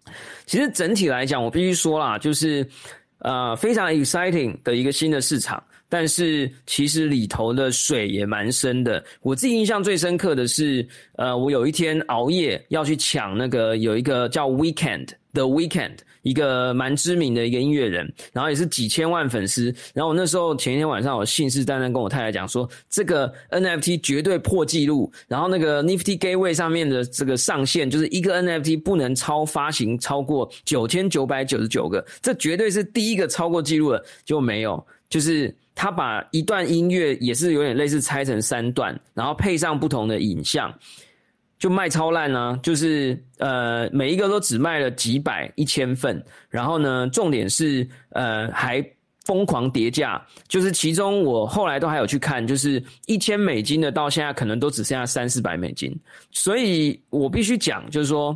[0.47, 2.65] 其实整体来讲，我必须说啦，就是
[3.19, 5.61] 呃非常 exciting 的一个新的市场。
[5.95, 9.01] 但是其实里头的水也蛮深的。
[9.23, 19.73] 我自己印象最深刻的是，呃，我有一天熬夜要去抢那个有一个叫 Weekend 的 Weekend，一个蛮知名的一个音乐人，然后也是几千万粉丝。
[19.95, 25.13] 然后我那时候前一天晚上，我信誓旦旦跟我太太讲说，这个 NFT 绝对破纪录。
[25.29, 35.55] 然后那个 Nifty Gateway 上面的这个上限，就是一个 NFT 不能超发行超过九千九百九十九个，这绝对是第一个超过纪录的，就没有，就是。
[35.75, 40.73] 他把一段音乐也是有点类似拆成三段，然后配上不同的影像，
[41.59, 42.59] 就卖超烂呢。
[42.63, 46.25] 就是呃，每一个都只卖了几百、一千份。
[46.49, 48.85] 然后呢，重点是呃，还
[49.25, 50.25] 疯狂叠价。
[50.47, 55.93] 就是其中我后来都还有去看，就是一千美金的，到现在可能都只剩下三四百美金。
[56.31, 58.35] 所以我必须讲，就是说。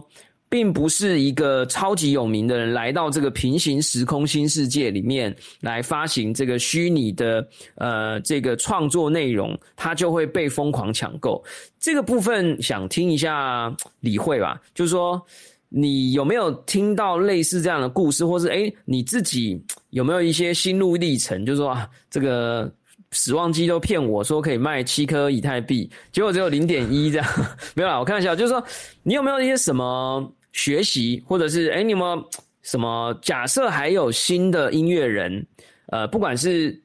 [0.50, 11.44] 并不是一个超级有名的人来到这个平行时空新世界里面来发行这个虚拟的呃这个创作内容，他就会被疯狂抢购。
[11.78, 15.20] 这个部分想听一下理会吧，就是说
[15.68, 21.44] 你有没有听到类似这样的故事，或是诶你自己有没有一些心路历程？
[21.44, 22.72] 就是说啊，这个
[23.10, 27.28] 死亡机都骗我说可以卖七颗以太币，结果只有零点一这样，
[27.76, 28.64] 没有啦，我开玩笑，就是说
[29.02, 30.32] 你有没有一些什么？
[30.58, 32.28] 学习，或者是哎，你有没有
[32.62, 33.70] 什么假设？
[33.70, 35.46] 还有新的音乐人，
[35.86, 36.76] 呃，不管是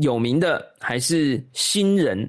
[0.00, 2.28] 有名的还是新人，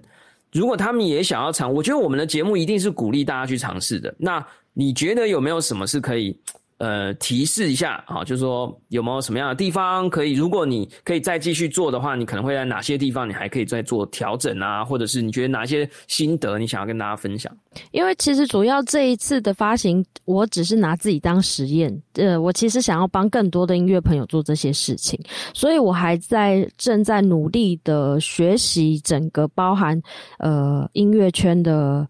[0.53, 4.15] 如果他们也想要尝，我觉得我们的节目一定是鼓励大家去尝试的。
[4.17, 6.33] 那你觉得有没有什么是可以？
[6.77, 10.33] 呃，提示一下啊，就是说有没有什么样的地方可以？
[10.33, 14.83] 如果你可以再继续做的话，你可能会在哪些地方你还可以再做调整啊？
[14.83, 17.49] 或者是你觉得哪些心得你想要跟大家分享？
[17.91, 21.97] 因为其实主要这一次的发行，我只是拿自己当实验。
[22.15, 25.17] 呃，我其实想要帮更多的音乐朋友做这些事情，
[25.53, 30.01] 所以我还在正在努力的学习整个包含
[30.39, 32.05] 呃音乐圈的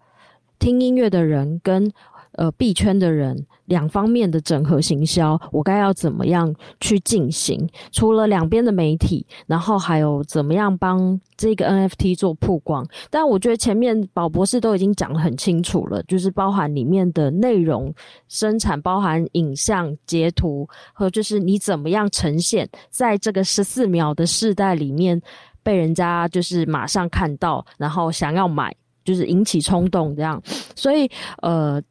[0.58, 1.92] 听音乐的人跟。
[2.38, 7.68] 呃，币圈的人两方面的整合行销，我该要怎么样去进行？
[7.92, 12.86] 除了两边的媒体，然后还有怎么样帮这个 NFT 做曝光？
[13.10, 17.94] 但我觉得前面宝博士都已经讲得很清楚了，就是包含里面的内容
[18.28, 25.22] 生产，包含影像截图和就是你怎么样呈现，在这个十四秒的世代里面
[25.64, 30.42] 被人家就是马上看到，然后想要买，就是引起冲动这样。
[30.76, 31.10] 所以
[31.42, 31.82] 呃。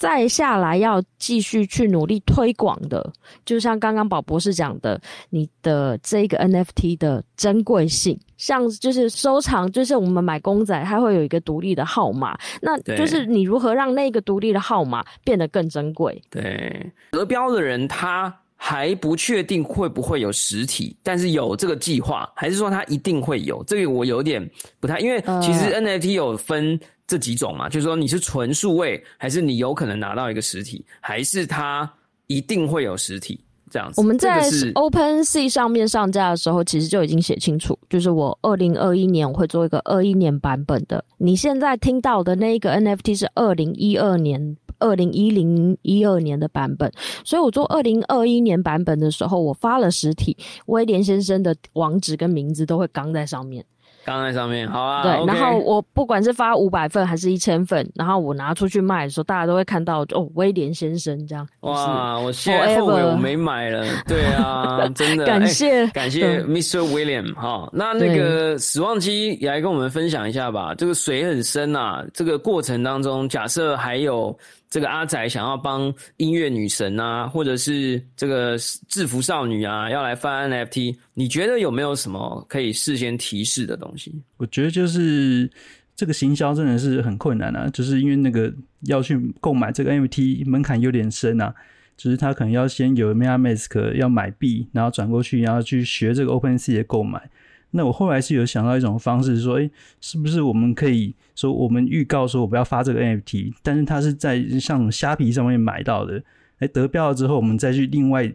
[0.00, 3.12] 再下来要继续去努力推广的，
[3.44, 16.18] 就像刚刚宝博士讲的，你的这个 NFT 的珍贵性，像就是收藏，就是我们买公仔，它会有一个独立的号码，那就是你如何让那个独立的号码变得更珍贵？
[16.30, 23.64] 对，得标的人他还不确定会不会有实体，但是有这个计划，还是说它一定会有？
[23.64, 24.46] 这个我有点
[24.78, 26.78] 不太，因为其实 NFT 有分。
[27.10, 31.92] 这几种嘛，就是说你是纯数位，还是你有可能拿到一个实体，还是它
[32.28, 34.00] 一定会有实体这样子？
[34.00, 41.04] 我们在 Open Sea 上面上架的时候，其实就已经写清楚，就是我二零二一年我会做一个二一年版本的。
[41.18, 46.90] 你现在听到的那一个 NFT 是二零一二年二零一零一二年的版本，
[47.24, 53.64] 所以我做二零二一年版本的时候，我发了实体，威廉先生的网址跟名字都会刚在上面。
[54.02, 55.02] 刚在上面，好啊。
[55.02, 61.46] 对然后我不管是发五百份还是一千份，然后我拿出去卖的时候，大家都会看到哦，威廉先生这样。
[61.60, 63.84] 哇，我现在后悔我没买了。
[64.08, 66.78] 对啊，真的， 感谢哎感谢对 Mr.
[66.78, 67.68] William 哈。
[67.74, 70.74] 那那个死亡机也来跟我们分享一下吧。
[70.74, 74.34] 这个水很深啊，这个过程当中，假设还有
[74.70, 78.56] 这个阿仔想要帮音乐女神啊，或者是这个
[78.86, 84.14] 制服少女啊，要来翻 NFT，你觉得有没有什么可以事先提示的东西？
[84.36, 85.50] 我觉得就是
[85.96, 88.52] 这个行销真的是很困难啊，就是因为那个
[88.82, 91.52] 要去购买这个 NFT 门槛有点深啊，
[91.96, 97.28] 就是他可能要先有 MetaMask 要买币，然后转过去，然后去学这个 OpenSea 的购买。
[97.72, 106.20] 那我后来是有想到一种方式，说，诶，是不是我们可以说，我们预告说我不要发这个 NFT，但是它是在像虾皮上面买到的，
[106.58, 108.32] 哎，得标了之后，我们再去另外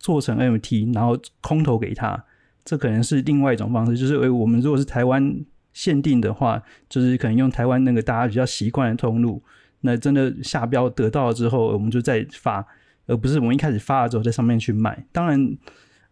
[0.00, 2.24] 做成 NFT，然后空投给他，
[2.64, 3.96] 这可能是另外一种方式。
[3.96, 5.38] 就是，诶，我们如果是台湾
[5.72, 9.40] 限定的话，就是可能用台湾那个大家比较习惯的通路，
[9.82, 12.66] 那真的下标得到了之后，我们就再发，
[13.06, 15.06] 而不是我们一开始发了之后在上面去卖。
[15.12, 15.56] 当然。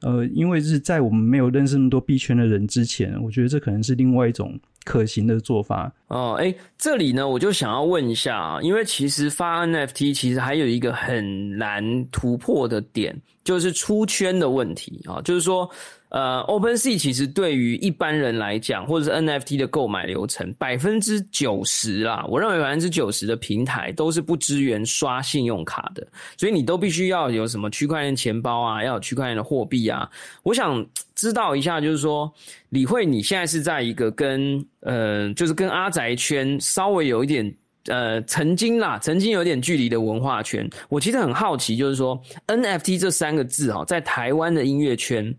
[0.00, 5.92] 呃，因为是在我们没有认识那么多币圈的人之前，我觉得这可能是另外一种可行的做法。
[6.07, 15.68] 哦，哎，这里呢，我就想要问一下啊，因为其实发 NFT 其实还有一个很难突破的点，就是出圈的问题啊，就是说，
[16.11, 30.09] 呃，OpenSea 其实对于一般人来讲，或者是 NFT 的购买流程，百分之九十啦，我认为百分之九十的平台都是不支援刷信用卡的，所以你都必须要有什么区块链钱包啊，要有区块链的货币啊。
[30.44, 32.33] 我想知道一下，就是说，
[32.70, 37.55] 李慧，你现在是在一个跟呃，就是跟阿宅圈稍微有一点
[37.87, 40.68] 呃，曾经啦，曾经有点距离的文化圈。
[40.88, 45.35] 我其实很好奇，就是说 NFT 这三个字哈，在台湾的音乐圈。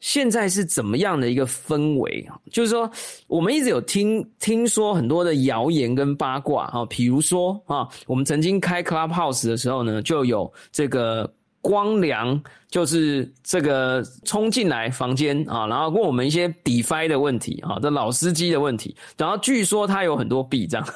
[0.00, 2.24] 现在是怎么样的一个氛围？
[2.52, 2.88] 就是说，
[3.26, 11.28] 我们一直有听听说很多的谣言跟八卦啊，比如说啊，我们曾经开 Clubhouse 的时候呢，就有这个
[11.60, 12.40] 光良，
[12.70, 20.86] 就是这个冲进来房间啊，然后问我们一些 DeFi 的问题啊，这老司机的问题，然后据说他有很多币这样，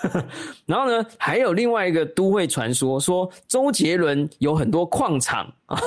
[0.67, 5.79] 然后呢，还有另外一个都会传说，说周杰伦有很多矿场啊，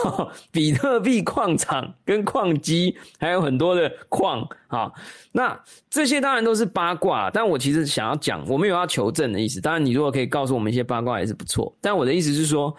[0.51, 4.91] 比特币矿场跟矿机，还有很多的矿啊。
[5.31, 5.57] 那
[5.89, 9.61] 这些当然都是八卦，但我其实想要讲，我没有要求证的意思。
[9.61, 11.73] 当然，你如果可以告诉我们一些八卦也是不错。
[11.81, 12.75] 但我的意思是说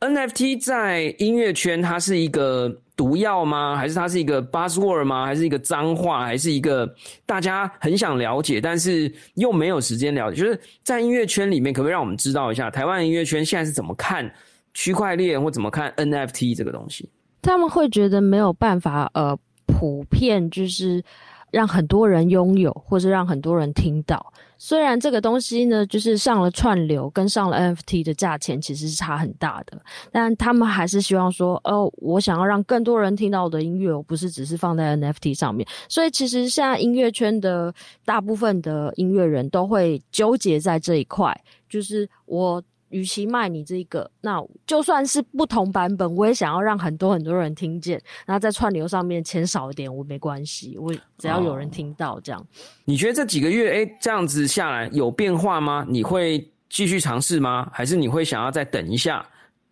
[0.00, 3.76] ，NFT 在音乐圈它是一个毒药吗？
[3.76, 5.24] 还是它是一个 buzzword 吗？
[5.24, 6.24] 还是一个脏话？
[6.24, 6.92] 还是一个
[7.24, 10.36] 大家很想了解，但是又没有时间了解？
[10.36, 14.30] 就是在音乐圈里面，可不可以让我们知道一下，台湾音乐圈现在是怎么看
[14.74, 17.08] 区块链，或怎么看 NFT 这个东西？
[17.42, 21.02] 他们会觉得没有办法呃普遍就是
[21.50, 24.32] 让很多人拥有，或是让很多人听到。
[24.56, 29.80] 虽然这个东西呢，就是上了串流跟上了 NFT 的价钱其实是差很大的，
[30.12, 35.66] 但他们还是希望说，哦，我想要让更多人听到我的音乐，我不是只是放在 NFT 上面。
[35.88, 37.72] 所以其实现在音乐圈的
[38.04, 41.34] 大部分的音乐人都会纠结在这一块，
[41.68, 42.62] 就是我。
[42.90, 48.00] 与其卖你这个，那就算是不同版本，我也想要让很多很多人听见。
[48.26, 52.46] 然后在串流上面钱少一点，我没关系，我只要有人听到这样。
[52.84, 55.84] 你觉得这几个月，哎，这样子下来有变化吗？
[55.88, 57.68] 你会继续尝试吗？
[57.72, 59.26] 还是你会想要再等一下？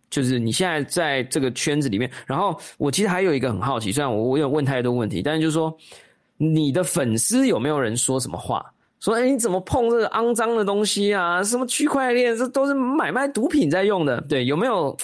[0.09, 5.71] 就是你现在在这个圈子里面，然后我其实还有一个很好奇，虽然我我有问太多问题，但是就是说，
[6.37, 8.65] 你的粉丝有没有人说什么话？
[8.99, 11.43] 说，哎、欸，你怎么碰这个肮脏的东西啊？
[11.43, 14.19] 什么区块链，这都是买卖毒品在用的。
[14.21, 14.95] 对，有没有？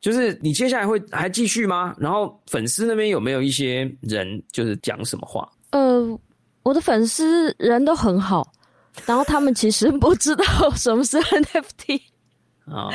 [0.00, 1.94] 就是你接下来会还继续吗？
[1.98, 5.50] 然后粉丝那边有没有一些人就是讲什么话？
[5.70, 6.18] 呃，
[6.62, 8.46] 我的粉丝人都很好，
[9.06, 10.44] 然后他们其实不知道
[10.76, 12.00] 什么是 NFT
[12.66, 12.90] 啊，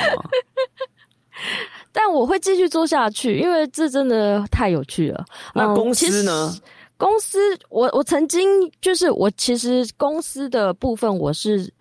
[1.92, 5.26] 但我会继续做下去，因为这真的太有趣了。
[5.56, 6.52] 那公司呢？
[6.54, 6.62] 嗯
[7.00, 11.74] 公司，我我曾经就是我其实公司的部分，我是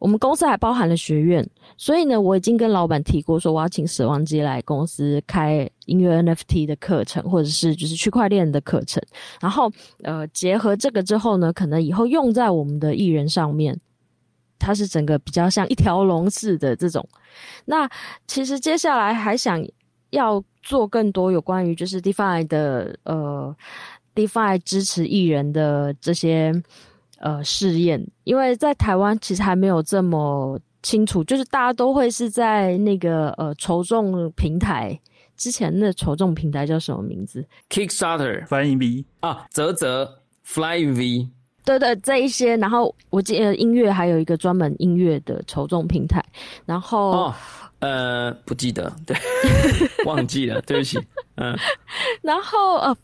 [0.00, 9.00] 我们公司还包含了学院，所以呢，我已经跟老板提过说，我要请死亡机来公司开音乐 NFT 的课程，或者是就是区块链的课程，
[9.40, 9.70] 然后
[10.02, 13.78] 呃结合这个之后呢，可能以后用在我们的艺人上面，
[14.58, 17.08] 它是整个比较像一条龙似的这种。
[17.64, 17.88] 那
[18.26, 19.64] 其实接下来还想
[20.10, 23.56] 要做更多有关于就是 DeFi 的呃。
[24.16, 26.52] DeFi 支持艺人的这些
[27.18, 34.98] 呃试验，因为在台湾其实还没有这么清楚，就是大家都会是在那个呃筹众平台
[35.36, 38.46] 之前的筹众平台叫什么名字？Kickstarter。
[38.46, 41.28] Flying V 啊，泽泽 Fly V，
[41.64, 46.24] 对对，这一些，然后我记得音乐还有一个专门音乐的筹众平台，
[46.64, 47.34] 然后、哦，
[47.80, 49.16] 呃，不记得，对，
[50.06, 50.98] 忘记了，对不起，
[51.34, 51.54] 嗯，
[52.22, 52.96] 然后呃，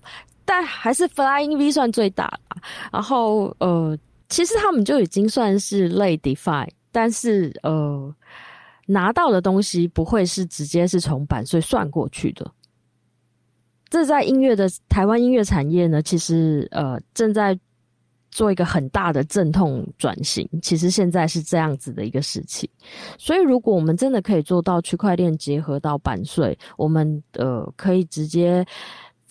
[0.53, 2.31] 但还是 Flying V 算最大。
[2.93, 3.97] 然后呃，
[4.29, 8.15] 其实他们就已经算是类 Define，但是呃，
[8.85, 12.53] 拿到的东西不会是直接是从版税算过去的。
[13.89, 17.59] 这在音乐的台湾音乐产业呢，其实呃正在
[18.31, 20.47] 做一个很大的阵痛转型。
[20.61, 22.69] 其实现在是这样子的一个事情，
[23.17, 28.63] 所以如果我们真的可以做到区块链结合到版税，我们呃可以直接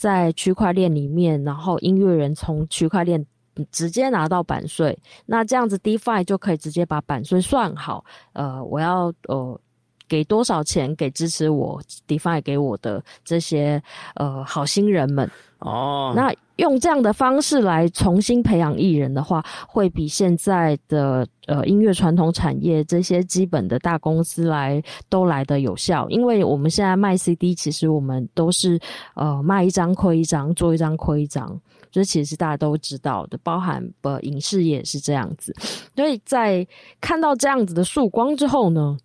[0.02, 3.24] 在区块链里面，然后音乐人从区块链
[3.72, 4.97] 直接拿到版税，
[5.28, 8.04] 那这样子 DeFi 就可以直接把版税算好。
[8.34, 9.62] 呃，我要呃
[10.08, 13.80] 给多少钱给支持我 DeFi 给我的这些
[14.16, 15.30] 呃好心人们。
[15.62, 26.09] 哦，那用这样的方式来重新培养艺人的话，会比现在的呃音乐传统产业这些基本的大公司来都来的有效。
[26.09, 28.80] 因为我们现在卖 CD，其实我们都是
[29.16, 31.59] 呃卖一张亏一张，做一张亏一张，
[31.91, 35.55] 这其实大家都知道的，包含呃影视也是这样子。
[35.95, 36.68] 所以在
[36.99, 38.97] 看到这样子的曙光之后呢？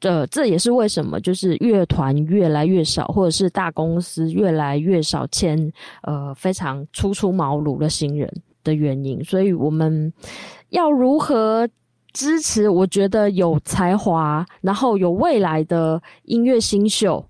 [0.00, 5.70] 这这也是为什么，就是乐团越来越少，或者是大公司越来越少签
[6.02, 8.26] 呃非常初出茅庐的新人
[8.64, 9.22] 的原因。
[9.22, 10.10] 所以我们
[10.70, 11.68] 要如何
[12.14, 12.70] 支持？
[12.70, 17.22] 我觉得有才华，然后有未来的音乐新秀，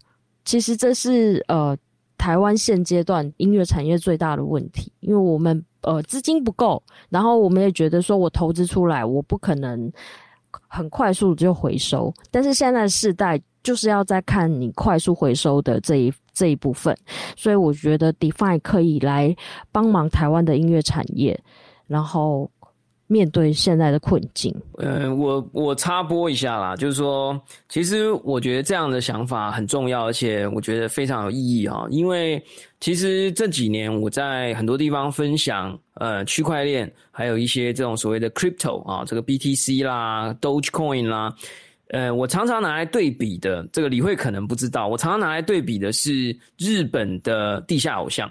[0.45, 1.77] 其实这是呃
[2.17, 9.93] 台湾现阶段音乐产业最大的问题，因为我们呃资金不够，然后我们也觉得说我投资出来，我不可能。
[10.69, 16.97] 很快速就回收，但是现在的世代就是要在看你快速回收的这一这一部分，
[17.37, 19.35] 所以我觉得 DeFi 可以来
[19.71, 21.39] 帮忙台湾的音乐产业，
[21.87, 22.51] 然后
[23.13, 24.55] 面对现在的困境。
[24.79, 27.39] 呃，我我插播一下啦，就是说，
[27.69, 31.89] 其实我觉得这样的想法很重要，而且我觉得非常有意义哈。
[31.91, 32.41] 因为
[32.79, 41.35] 其实这几年我在很多地方分享，呃，区块链，还有一些这种所谓的 crypto 啊，这个 BTC 啦、Dogecoin 啦，
[41.89, 48.31] 呃，我常常拿来对比的，这个李慧可能不知道，我常常拿来对比的是日本的地下偶像。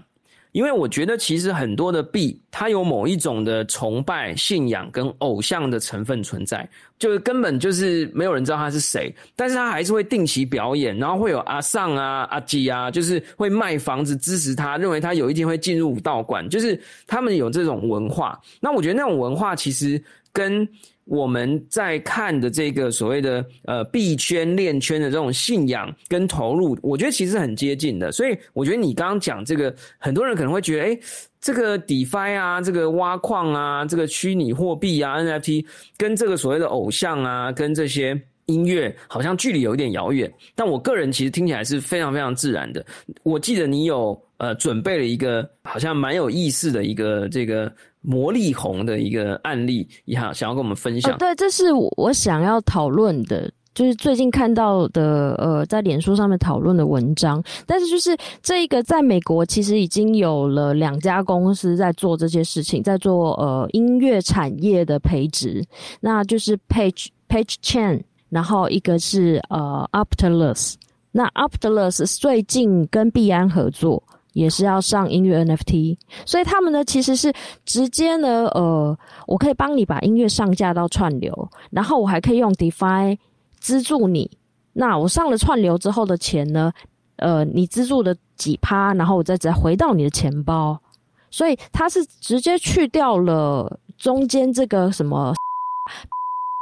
[0.52, 18.40] 因为我觉得其实很多的币，它有某一种的崇拜、信仰跟偶像的成分存在，就是根本就是没有人知道他是谁，但是他还是会定期表演，然后会有阿尚啊、阿基啊，就是会卖房子支持他，认为他有一天会进入武道馆，就是他们有这种文化。
[18.60, 20.02] 那我觉得那种文化其实
[20.34, 20.68] 跟
[21.10, 28.12] 我们在看的这个所谓的呃币圈链圈的这种信仰跟投入，我觉得其实很接近的。
[28.12, 31.00] 所以我觉得你刚刚讲这个，很多人可能会觉得，哎，
[31.42, 35.66] 这个 DeFi 啊，这个挖矿啊，这个虚拟货币啊，NFT
[35.98, 40.32] 跟这个所谓的偶像啊，跟这些音乐好像距离有一点遥远。
[40.54, 42.86] 但我个人其实听起来是非常非常自然的。
[43.24, 47.72] 我记得你有呃准备了一个好像蛮有意思的一个这个。
[48.02, 51.18] 魔力红的一个案例，也好想要跟我们分享。
[51.18, 57.44] 对，这是我想要讨论的，就是最近看到的，呃，在脸书上面讨论的文章。
[57.66, 65.64] 但是就是这一个，在美国其实已经有了两家公司在做这些事情，在做呃音乐产业的培植，
[66.00, 70.76] 那就是 Page Page Chain，然后一个是呃 Optilus，
[71.12, 74.02] 那 Optilus 最近跟币安合作。
[74.34, 77.34] 也是要上音乐 NFT，所以他们呢其实是
[77.66, 83.18] 直接呢，呃，我可以帮你把音乐上架到串流，然后我还可以用 DeFi
[83.60, 84.30] 资助你。
[84.72, 86.72] 那我上了串流之后的钱呢，
[87.18, 90.80] 呃，你资助的几趴，然后我再再回到你的钱包。
[91.32, 95.34] 所以它是直接去掉了中间这个什么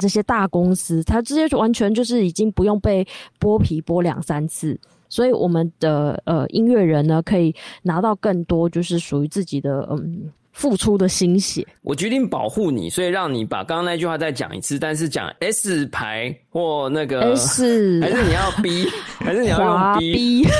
[0.02, 3.08] 这些大公司，它直接就完全就是已经不用被
[3.40, 4.80] 剥皮剥两三次。
[5.10, 11.66] 所以我们的呃音乐人呢，可以拿到更多，就是属于自己的嗯付出的心血。
[11.84, 18.90] 我决定保护你，所以让你把刚刚那句话再讲一次，但是讲 S 牌或那个 S， 还是你要 B，
[19.20, 20.48] 还是你要用 B？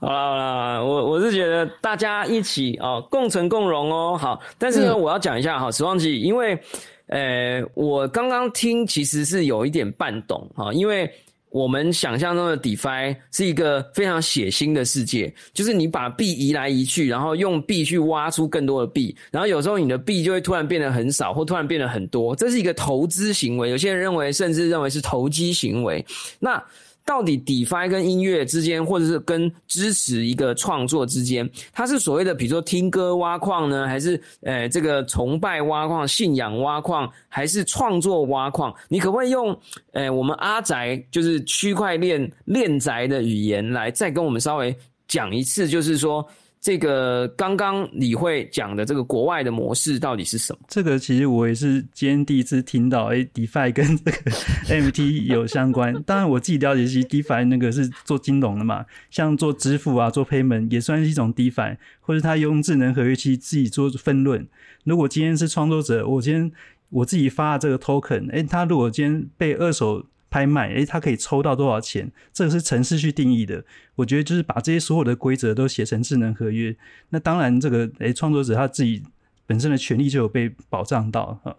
[0.00, 4.16] 好了好了，我我是觉得大家一起哦，共存共荣哦。
[4.16, 6.58] 好，但是呢，嗯、我要讲一下哈，时光机，因为
[7.06, 11.08] 呃，我刚刚听其实是有一点半懂哈，因为。
[11.54, 23.70] 我们想象中的 DeFi 是一个非常血腥的世界，就是你把币移来移去，然后用币去挖出更多的币，然后有时候你的币就会突然变得很少，或突然变得很多，这是一个投资行为。
[23.70, 26.04] 有些人认为，甚至认为是投机行为。
[26.40, 26.60] 那
[27.06, 38.74] 到底 DeFi 跟音乐之间，或者是跟支持一个创作之间，它是所谓的，比如说听歌挖矿呢，还是呃这个崇拜挖矿、信仰挖矿，还是创作挖矿？
[38.88, 39.58] 你可不可以用
[39.92, 44.74] 呃我们阿宅就是区块链链宅的语言来再跟我们稍微
[45.06, 46.26] 讲一次，就是说。
[46.64, 50.58] 这个刚刚李慧讲的这个国外的模式到底是什么？
[50.66, 54.30] 这个其实我也是今天第一次听到，哎，DeFi 跟这个
[54.80, 55.92] MT 有相关。
[56.04, 64.48] 当然我自己了解，其实 DeFi 那个是做金融的嘛，像做支付啊、做 Payment 也算是一种 DeFi，或者他用智能合约器自己做分论。
[64.84, 66.50] 如果今天是创作者，我今天
[66.88, 70.06] 我自己发这个 Token，哎，他如果今天被二手。
[70.34, 72.10] 拍卖，诶，他可以抽到多少钱？
[72.32, 73.62] 这个是城市去定义的。
[73.94, 76.74] 我觉得就是把这些所有的规则都写成智能合约。
[77.08, 79.00] 那当然，这个诶，创作者他自己
[79.46, 81.54] 本身的权利就有被保障到啊。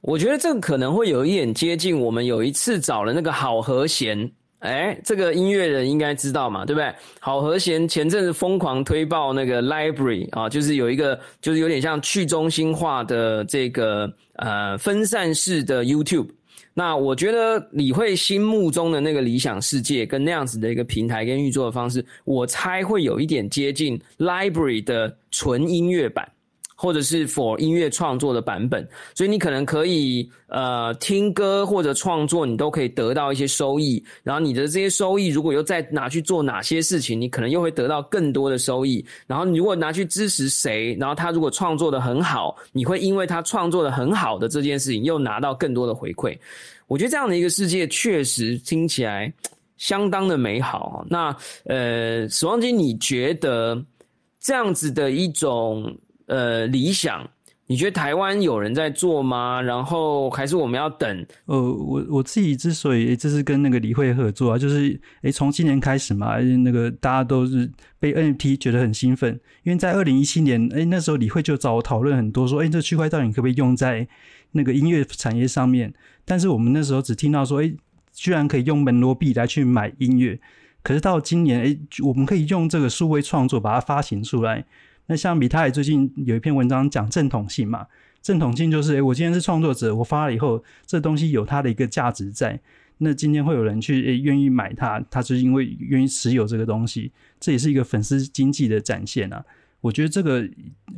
[0.00, 6.92] 我觉得这个可能会有一点接近我们有一次找了那个好和弦，哎，这个音乐人应该知道嘛，对不对？
[7.20, 16.26] 好和弦前阵子疯狂推爆那个 library 啊，就是有一个就是有点像去中心化的这个呃分散式的 YouTube。
[16.78, 26.30] 那我觉得李慧心目中的那个理想世界跟那样子的一个平台跟运作的方式，我猜会有一点接近 Library 的纯音乐版。
[26.78, 34.04] 或者是 for 音乐创作的版本，所以你可能可以呃听歌或者创作，你都可以得到一些收益。
[34.22, 39.02] 然后你的这些收益，如果又再拿去做哪些事情，你可能又会得到更多的收益。
[39.26, 46.38] 然后你如果拿去支持谁，然后他如果创作的很好，你会因为他创作的很好的这件事情，又拿到更多的回馈。
[46.88, 49.32] 我觉得这样的一个世界确实听起来
[49.78, 51.06] 相当的美好。
[51.08, 53.82] 那呃，死亡金，你觉得
[54.38, 55.96] 这样子的一种？
[56.26, 57.28] 呃，理想，
[57.68, 59.60] 你觉得台湾有人在做吗？
[59.60, 61.26] 然后还是我们要等？
[61.46, 74.06] 呃，我我自己之所以这是跟那个李慧合作啊，就是诶，从今年开始嘛，那个大家都是被 NFT 觉得很兴奋，因为在二零一七年，诶，那时候李慧就找我讨论很多，说，诶，这区块到底可不可以用在
[74.52, 75.92] 那个音乐产业上面？
[76.24, 77.76] 但是我们那时候只听到说，诶，
[78.12, 80.40] 居然可以用门罗币来去买音乐，
[80.82, 84.64] 可是到今年，诶，我们可以用这个数位创作把它发行出来。
[85.06, 87.86] 那像米泰最近有一篇文章讲正统性嘛？
[88.22, 92.58] 正统性就是，诶，我今天是创作者，我发了以后，这东西有它的一个价值在。
[92.98, 99.44] 那今天会有人去诶愿意买它，它是因为愿意持有这个东西，这也是一个粉丝经济的展现啊。
[99.80, 100.48] 我觉得这个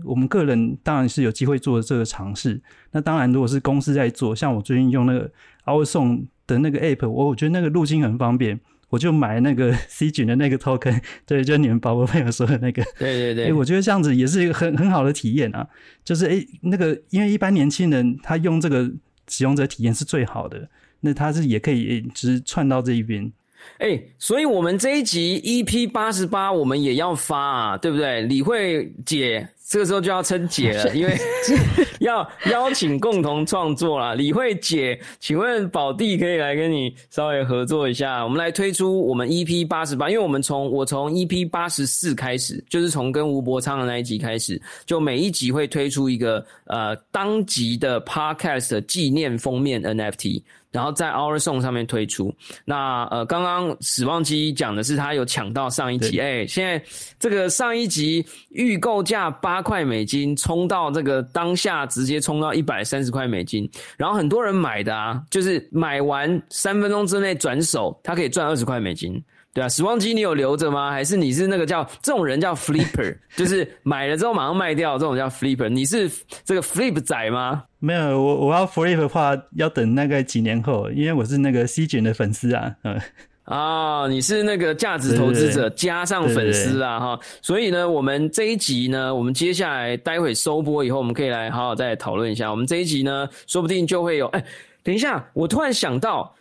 [0.05, 2.59] 我们个人当然是有机会做这个尝试。
[2.93, 5.31] 那当然，如果是公司在做，像我最近用那个
[5.67, 8.59] Our Song 的那个 App，我我觉得那个路径很方便。
[8.89, 15.67] 我就买那个 C 卷的那个 token，对，就你们宝宝朋友说的那个，对对对，哎，我觉得这样子也是一个很很好的体验啊，
[16.05, 18.91] 就是哎，那个因为一般年轻人他用这个
[19.29, 20.69] 使用者体验是最好的，
[21.01, 23.31] 那他是也可以直串到这一边，
[23.79, 28.23] 哎，所以我们这一集 EP 八十八我们也要发啊，对不对？
[28.23, 29.49] 李慧姐。
[29.69, 31.15] 这个时候就要称姐了， 因为
[32.01, 34.15] 要邀请共同创作啦。
[34.15, 50.43] 李慧姐，请问宝弟可以来跟你稍微合作一下，我们来推出我们 EP 八十八，因为我们从我从 EP 八十四开始，就是从跟吴伯昌的那一集开始，就每一集会推出一个呃当集的 Podcast 纪念封面 NFT。
[50.71, 52.35] 然后在 Our Song 上面推出。
[52.65, 56.83] 那呃，刚刚史旺基讲的是他有抢到上一集，哎，现在
[57.19, 63.69] 这个上一集预购价八块美金，冲到这个当下直接冲到一百三十块美金。
[63.97, 69.23] 然后很多人买的啊，就是买完三分钟之内转手，他可以赚二十块美金。
[69.55, 70.91] 对啊，时光机你有留着吗？
[70.91, 75.69] 还是你是那个叫这种人叫 flipper， 就是买了之后马上卖掉，这种叫 flipper。
[75.69, 76.09] 你是
[76.45, 77.65] 这个 flip 仔吗？
[77.81, 82.73] 没有，我我要 flip 的话要等那个几年后，因为我是那个 C 卷的粉丝啊。
[82.85, 83.01] 嗯，
[83.45, 87.21] 啊，你是那个价值投资者加上粉丝啊哈。
[87.43, 92.51] 所以呢，我们这一集呢，我们接下来待会收播以后，我们可以来好好再讨论一下。
[92.51, 94.45] 我们这一集呢，说不定就会有哎，
[94.85, 96.33] 等一下，我突然想到。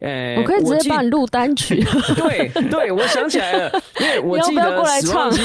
[0.00, 1.84] 哎，我可以直接帮你录单曲。
[2.16, 5.40] 对对，我想起来了，因为我记得死亡机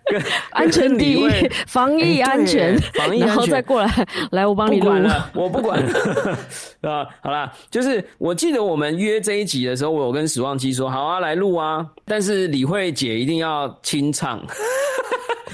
[0.52, 1.28] 安全第一，
[1.66, 6.38] 防疫安全，防疫安全，然后再过来，来我帮你录了，我不管了，
[6.90, 14.42] 啊，好啦，就是我记得我们约这一集的时候，我有跟死亡机说，好啊，来录啊，但是李慧姐一定要清唱。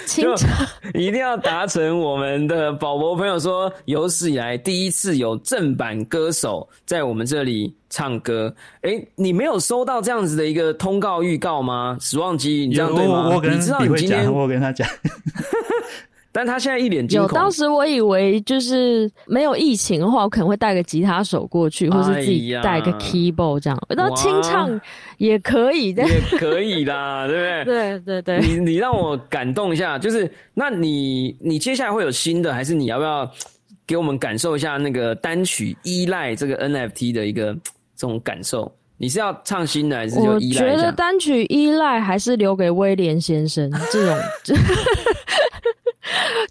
[0.05, 0.49] 清唱
[0.94, 8.55] 一定要达成我们的宝宝朋友说有史以来第一次有正版歌手在我们这里唱歌。
[8.82, 11.97] 哎，你没有收到这样子的一个通告预告吗？
[11.99, 13.30] 史旺基，你这样对吗？
[13.34, 14.86] 我跟你知道你今天我跟他讲。
[16.30, 17.28] 但他现在一脸惊恐。
[17.30, 23.86] 有，当时我以为就是没有疫情的话，我可能会带个吉他手过去，或是自己带个 keyboard 这样。
[23.88, 24.78] 那清唱
[25.16, 27.99] 也可以，也可以啦，对不对？
[28.05, 28.40] 对对对。
[28.47, 33.26] 你你让我感动一下，就是那你你接下来会有新的，还是你要不要
[33.86, 37.57] 给我们感受一下那个单曲依赖这个 NFT 的一个
[37.97, 38.70] 这种感受？
[38.99, 40.64] 你是要唱新的，还是就依赖？
[40.64, 44.16] 我觉得单曲依赖还是留给威廉先生这种。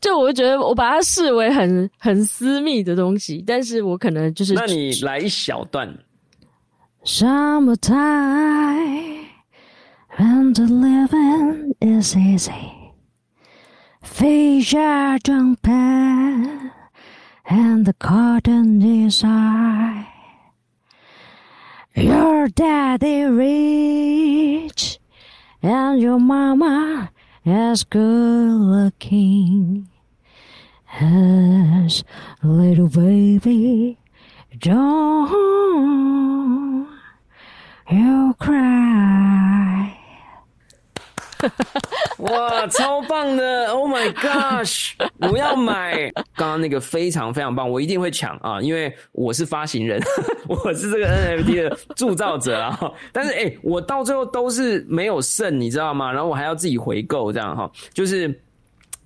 [0.02, 5.92] 就我觉得我把它视为很很私密的东西，但是我可能就是那你来一小段。
[7.04, 9.26] Summertime
[10.18, 12.52] and the living is easy,
[14.04, 16.72] fish are jumping
[17.48, 20.06] and the cotton is high.
[21.98, 25.00] Your daddy rich
[25.64, 27.10] and your mama
[27.46, 29.88] as good looking
[31.00, 32.04] as
[32.44, 33.98] little baby.
[34.60, 35.30] Don't
[37.90, 40.05] you cry.
[42.20, 46.10] 哇，超棒的！Oh my gosh，我要买！
[46.36, 50.02] 刚刚那个非常非常棒，我一定会抢啊，因为我是发行人，
[50.48, 52.92] 我是这个 NFT 的铸造者啊。
[53.12, 56.12] 但是哎，我到最后都是没有剩，你知道吗？
[56.12, 58.34] 然后我还要自己回购，这样哈，就是，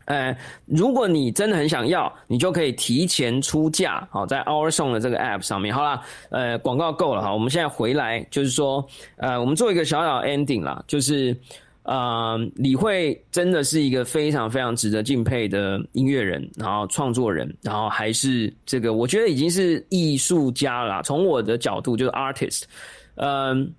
[0.05, 5.73] 呃，如果你真的很想要，你就可以提前出价，好，在 Our Song 的这个 App 上面。
[5.73, 11.35] 好了，呃，广告够了哈，我们现在回来，就是说，呃，我们做一个小小 ending 啦，就是。
[11.83, 21.01] 啊，李慧真的是一个非常非常值得敬佩的音乐人，然后创作人，然后还是这个，我觉得已经是艺术家了。
[21.03, 22.63] 从我的角度，就是 artist，
[23.15, 23.73] 嗯，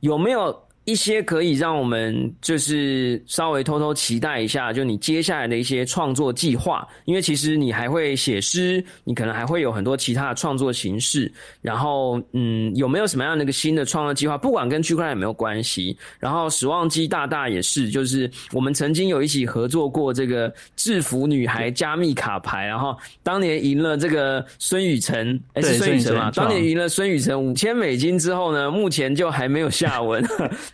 [0.00, 0.67] 有没有？
[0.88, 11.30] 一些可以让我们就是稍微偷偷期待一下，就你接下来的一些创作计划，因为其实你还会写诗，你可能还会有很多其他的创作形式。
[11.60, 14.38] 然后，嗯，有没有什么样的一个新的创作计划？
[14.38, 15.94] 不管跟区块链有没有关系。
[16.18, 26.30] 然后，史旺基大大也是，就是我们曾经有一起合作过这个制服女孩加密卡牌，然后当年赢了这个孙雨辰，哎，是孙雨辰嘛？
[26.30, 30.24] 当年赢了孙雨辰五千美金之后呢，目前就还没有下文。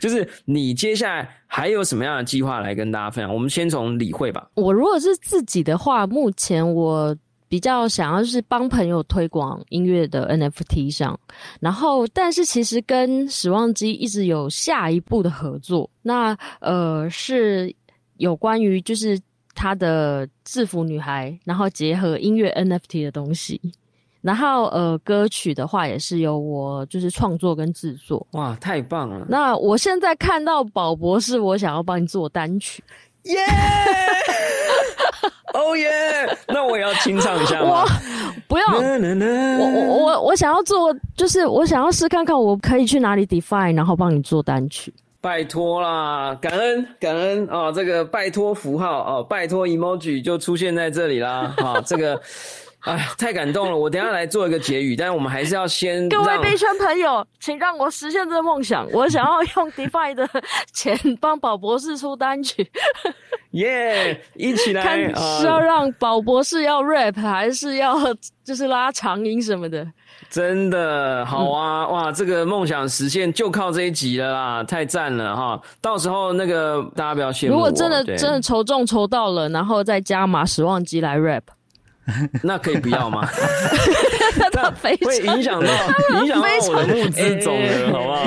[0.05, 3.33] 就是你接下来还有什么样的计划来跟大家分享？
[3.33, 4.51] 我们先从理会吧。
[4.55, 7.17] 我如果是自己的话，目前我
[7.49, 11.19] 比较想要是帮朋友推广音乐的 NFT 上，
[11.59, 15.89] 然后但是其实跟史旺基一直有下一步的合作。
[16.03, 17.75] 那呃是
[18.19, 19.19] 有关于就是
[19.55, 23.59] 他的制服女孩，然后结合音乐 NFT 的东西。
[24.25, 28.27] 然后呃，歌曲的话也是由我就是创作跟制作。
[28.31, 29.27] 哇，太棒了！
[29.29, 32.83] 那我现在看到宝博士，我想要帮你做单曲。
[33.25, 33.37] 耶！
[35.53, 35.91] 哦耶！
[36.49, 37.85] 那我也要清唱一下吗？
[37.85, 37.87] 我
[38.49, 38.65] 不要。
[38.73, 38.81] 我
[39.67, 44.91] 我我我想要做，就是我想要试看看，我可以去哪里 define，然后帮你做单曲。
[45.21, 51.55] 拜托啦，感恩感恩哦，这个拜托符号哦，拜托 emoji 就出现在这里啦。
[51.59, 52.19] 好，这个。
[52.91, 53.77] 哎，太感动了！
[53.77, 58.87] 我等下来做一个结语，但是我们还是要先 各位币圈朋友，请让我实现这个梦想。
[58.93, 60.29] 我想要用 DeFi 的
[60.73, 62.71] 钱帮宝博士出单曲，
[63.53, 64.21] 耶！
[64.35, 64.99] 一起来看
[65.41, 67.97] 是要让宝博士要 rap，还是要
[68.45, 69.87] 就是拉长音什么的？
[70.29, 71.89] 真的好啊！
[71.89, 75.59] 哇，这个梦想实现就靠这一集了啦，太赞了哈！
[75.81, 81.43] 到时候那个大家不要羡慕如果真的真的抽中抽到了，然后再加码十万机来 rap。
[82.43, 83.29] 那可以不要吗？
[84.53, 85.69] 那会影响到
[86.21, 88.25] 影响到我的募资总额，好不好？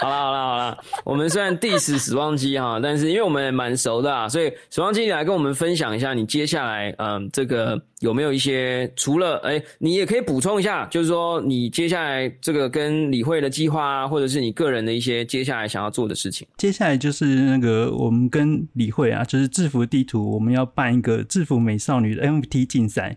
[0.00, 7.80] 好了好了好了，我们虽然 diss 死亡机哈，但是因为我们也蛮熟的啊，所以死亡机你来跟我们分享一下，你接下来嗯这个。
[8.00, 16.46] 有没有一些除了哎，你也可以补充一下，就是说你接下来这个跟李慧的计划啊，或者是你个人的一些接下来想要做的事情。
[16.58, 23.16] 接下来就是那个我们跟李慧啊，就是制服地图，我们要办一个制服美少女的 MFT 竞赛。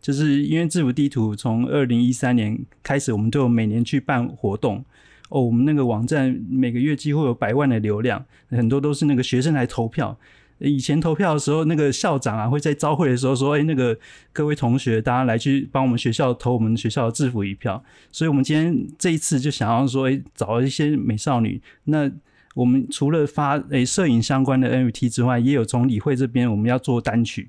[0.00, 4.84] 就是因为制服地图从二零一三年开始，我们就每年去办活动
[5.28, 5.42] 哦。
[5.42, 10.16] 我们那个网站每个月几乎有百万的流量，很多都是那个学生来投票。
[10.60, 13.96] 以前投票的时候，那个校长啊会在招会的时候说：“哎，那个
[14.32, 17.80] 各位同学，大家来去帮我们学校投我们学校的制服一票。”
[18.10, 22.10] 所以，我们今天这一次就想要说：“哎，找一些美少女。”那
[22.54, 27.48] 我们除了发诶摄影相关的 NFT 之外，也有从理会这边我们要做单曲，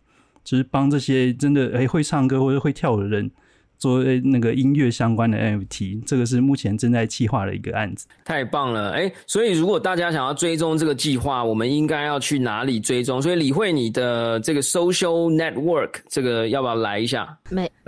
[0.50, 3.30] 就是帮这些真的诶会唱歌或者会跳舞的人。
[3.78, 8.08] 做那个音乐相关的 NFT，这个是目前正在计划的一个案子。
[8.26, 13.22] 太棒了，哎，所以如果大家想要追踪这个计划，我们应该要去哪里追踪？
[13.22, 17.26] 所以李慧，你的这个 social network 这个要不要来一下？
[17.50, 17.72] 没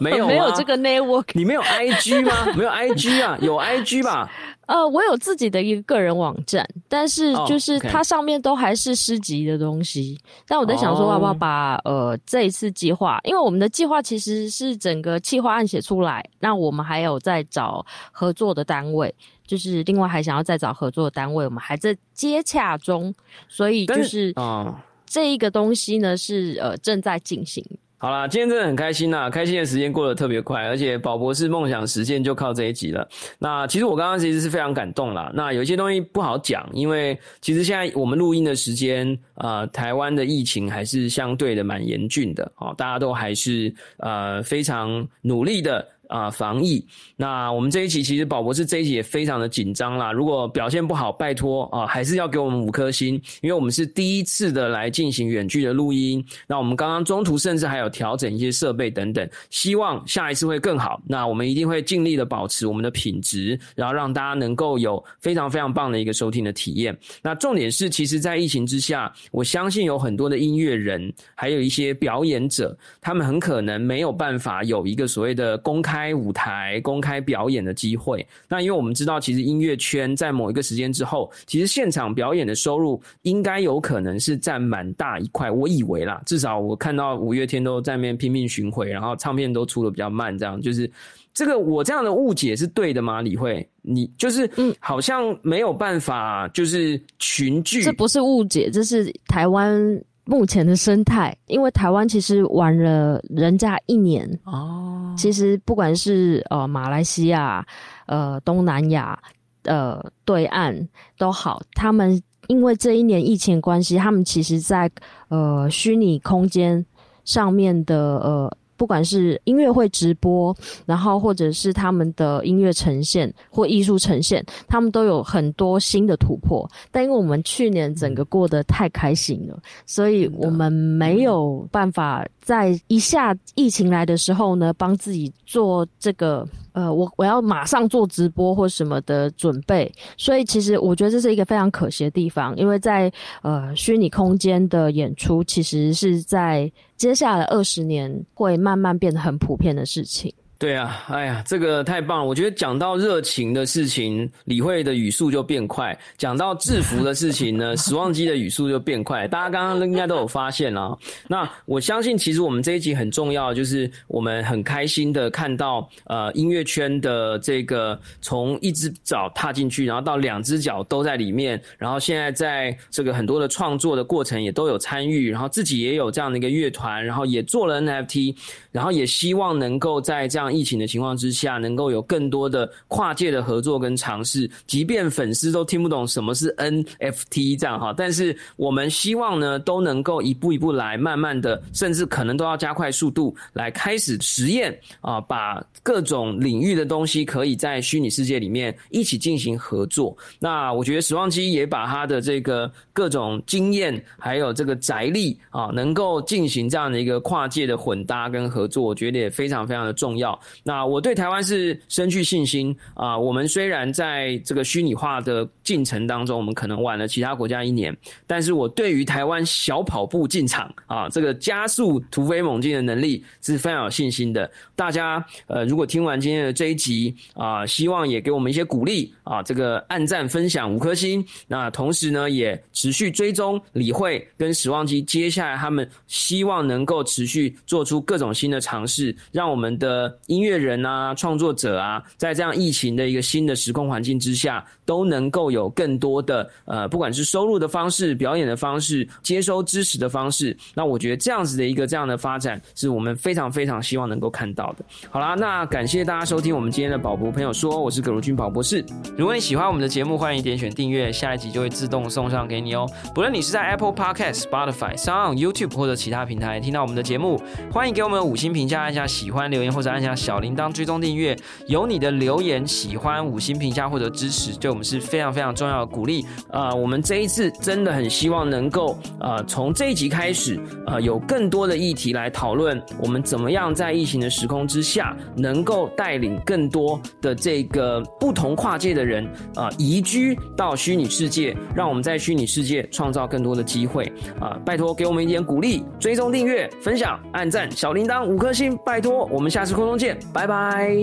[0.00, 2.52] 没有没有没有这个 network，你没有 IG 吗？
[2.56, 3.38] 没有 IG 啊？
[3.40, 4.28] 有 IG 吧？
[4.66, 10.18] 呃，我有自己的一个个人网站，但是就是它上面都还是诗集的东西。
[10.46, 19.14] 但我在想说，要不要把呃这一次计划，因为我们的计划其实是整个计划案写出来，那我们还有在找合作的单位，
[19.46, 23.14] 就是另外还想要再找合作的单位，我们还在接洽中，
[23.48, 27.64] 所以就是啊，这一个东西呢是呃正在进行。
[28.04, 29.30] 好啦，今天真的很开心呐！
[29.30, 33.08] 开心的时间过得特别快，而且宝博士梦想实现就靠这一集了。
[33.38, 35.32] 那其实我刚刚其实是非常感动啦。
[35.34, 45.88] 那有一些东西不好讲，因为其实现在我们录音的时间啊，台湾的疫情还是相对的蛮严峻的哦，大家都还是呃非常努力的。
[46.08, 46.84] 啊，防疫。
[47.16, 50.12] 那我们这一期其实宝博士这一期也非常的紧张啦。
[50.12, 56.24] 如果表现不好，拜托啊，还是要给我们五颗星，因为我们是第一次的来进行远距的录音。
[56.46, 61.00] 那我们刚刚中途甚至还有调整一些设备等等，希望下一次会更好。
[61.06, 66.96] 那我们一定会尽力的保持我们的品质，然后让大家能够有非常非常棒的一个收听的体验。
[67.22, 75.93] 那重点是，其实，在疫情之下，我相信有很多的音乐人，还有一些表演者，他们很可能没有办法有一个所谓的公开。
[75.94, 78.26] 开舞台、公开表演的机会。
[78.48, 85.48] 那因为我们知道，其实音乐圈在某一个时间之后，其实现场表演的收入应该有可能是占蛮大一块。
[85.48, 90.90] 我以为啦，至少我看到五月天都在面拼命巡回，然后唱片都出的比较慢，这样就是
[91.32, 93.22] 这个我这样的误解是对的吗？
[93.22, 100.02] 李慧，你就是嗯，好像没有办法，就是群聚，这不是误解，这是台湾。
[100.26, 107.66] 目前的生态，因为台湾其实玩了人家一年哦，其实不管是呃马来西亚、
[108.06, 109.18] 呃东南亚、
[109.64, 110.88] 呃对岸
[111.18, 114.90] 都好，他们因为这一年疫情关系，他们其实在
[115.28, 116.84] 呃虚拟空间
[117.24, 118.56] 上面的呃。
[118.76, 120.56] 不管是音乐会直播，
[120.86, 126.68] 然后或者是他们的音乐呈现或艺术呈现，他们都有很多新的突破。
[126.90, 136.46] 但因为我们去年整个过得太开心了，所以我们没有办法在一下疫情来的时候呢，帮自己做这个。
[136.74, 143.10] 呃，我我要马上做直播或什么的准备，所以其实我觉得这是一个非常可惜的地方，因为在
[143.42, 150.34] 呃虚拟空间的演出，其实是在接下来二十年会慢慢变得很普遍的事情。
[150.56, 152.24] 对啊，哎呀，这个太棒了！
[152.24, 159.28] 我觉得讲到热情的事情，李慧的语速就变快；讲到制服的事情呢， 时忘机的语速就变快。
[159.28, 160.96] 大家刚刚应该都有发现啊。
[161.28, 178.34] 那我相信，其实我们这一集很重要，就是我们很开心的看到，呃，音乐圈的这个从一只脚踏进去，然后到两只脚都在里面，然后现在在这个很多的创作的过程也都有参与，然后自己也有这样的一个乐团，然后也做了 NFT，
[178.70, 180.53] 然后也希望能够在这样。
[180.54, 200.16] 疫情的情况之下，能够有更多的跨界的合作跟尝试，即便粉丝都听不懂什么是 NFT 这样哈，但是我们希望呢，都能够一步一步来，慢慢的，甚至可能都要加快速度来开始实验啊，把各种领域的东西可以在虚拟世界里面一起进行合作。
[200.38, 210.33] 那我觉得时光机也把它的这个各种经验，还有这个宅力啊，能够进行这样的一个跨界的混搭跟合作，我觉得也非常非常的重要。
[210.62, 213.16] 那我对台湾是深具信心啊！
[213.18, 224.50] 我们虽然在这个虚拟化的进程当中，我们可能晚了其他国家一年，但是我对于台湾小跑步进场啊，这个加速突飞猛进的能力是非常有信心的。
[224.74, 231.24] 大家呃，如果听完今天的这一集啊，希望也给我们一些鼓励啊，这个按赞分享五颗星。
[231.46, 240.18] 那同时呢，也持续追踪李慧跟史旺基，接下来他们希望能够持续做出各种新的尝试，让我们的。
[240.26, 254.84] 音乐人啊，创作者啊，在这样疫情的一个新的时空环境之下，都能够有更多的呃，不管是收入的方式、表演的方式、接收知识的方式，那我觉得这样子的一个这样的发展，是我们非常非常希望能够看到的。
[255.10, 258.84] 好啦，那感谢大家收听我们今天的宝博朋友说，我是葛如君宝博士。
[259.16, 262.88] 如果你喜欢我们的节目，欢迎点选订阅，下一集就会自动送上给你哦。
[263.14, 267.38] 不论你是在 Apple Podcast、Spotify、s o u n YouTube 或者其他平台听到我们的节目，
[267.70, 270.13] 欢迎给我们五星评价，按下喜欢留言或者按下。
[270.14, 271.36] 小铃铛追踪订阅，
[271.66, 276.24] 有你的留言、喜欢、五星评价或者支持，对我们是非常非常重要的鼓励。
[276.50, 294.10] 呃，我们这一次真的很希望能够呃从这一集开始，呃有更多的议题来讨论，我们怎么样在疫情的时空之下，能够带领更多的这个不同跨界的人啊移居到虚拟世界，让我们在虚拟世界创造更多的机会
[294.40, 294.58] 啊！
[294.64, 299.24] 拜托给我们一点鼓励，追踪订阅、分享、按赞、小铃铛五颗星，拜托！
[299.26, 300.94] 我们下次空中见，拜拜。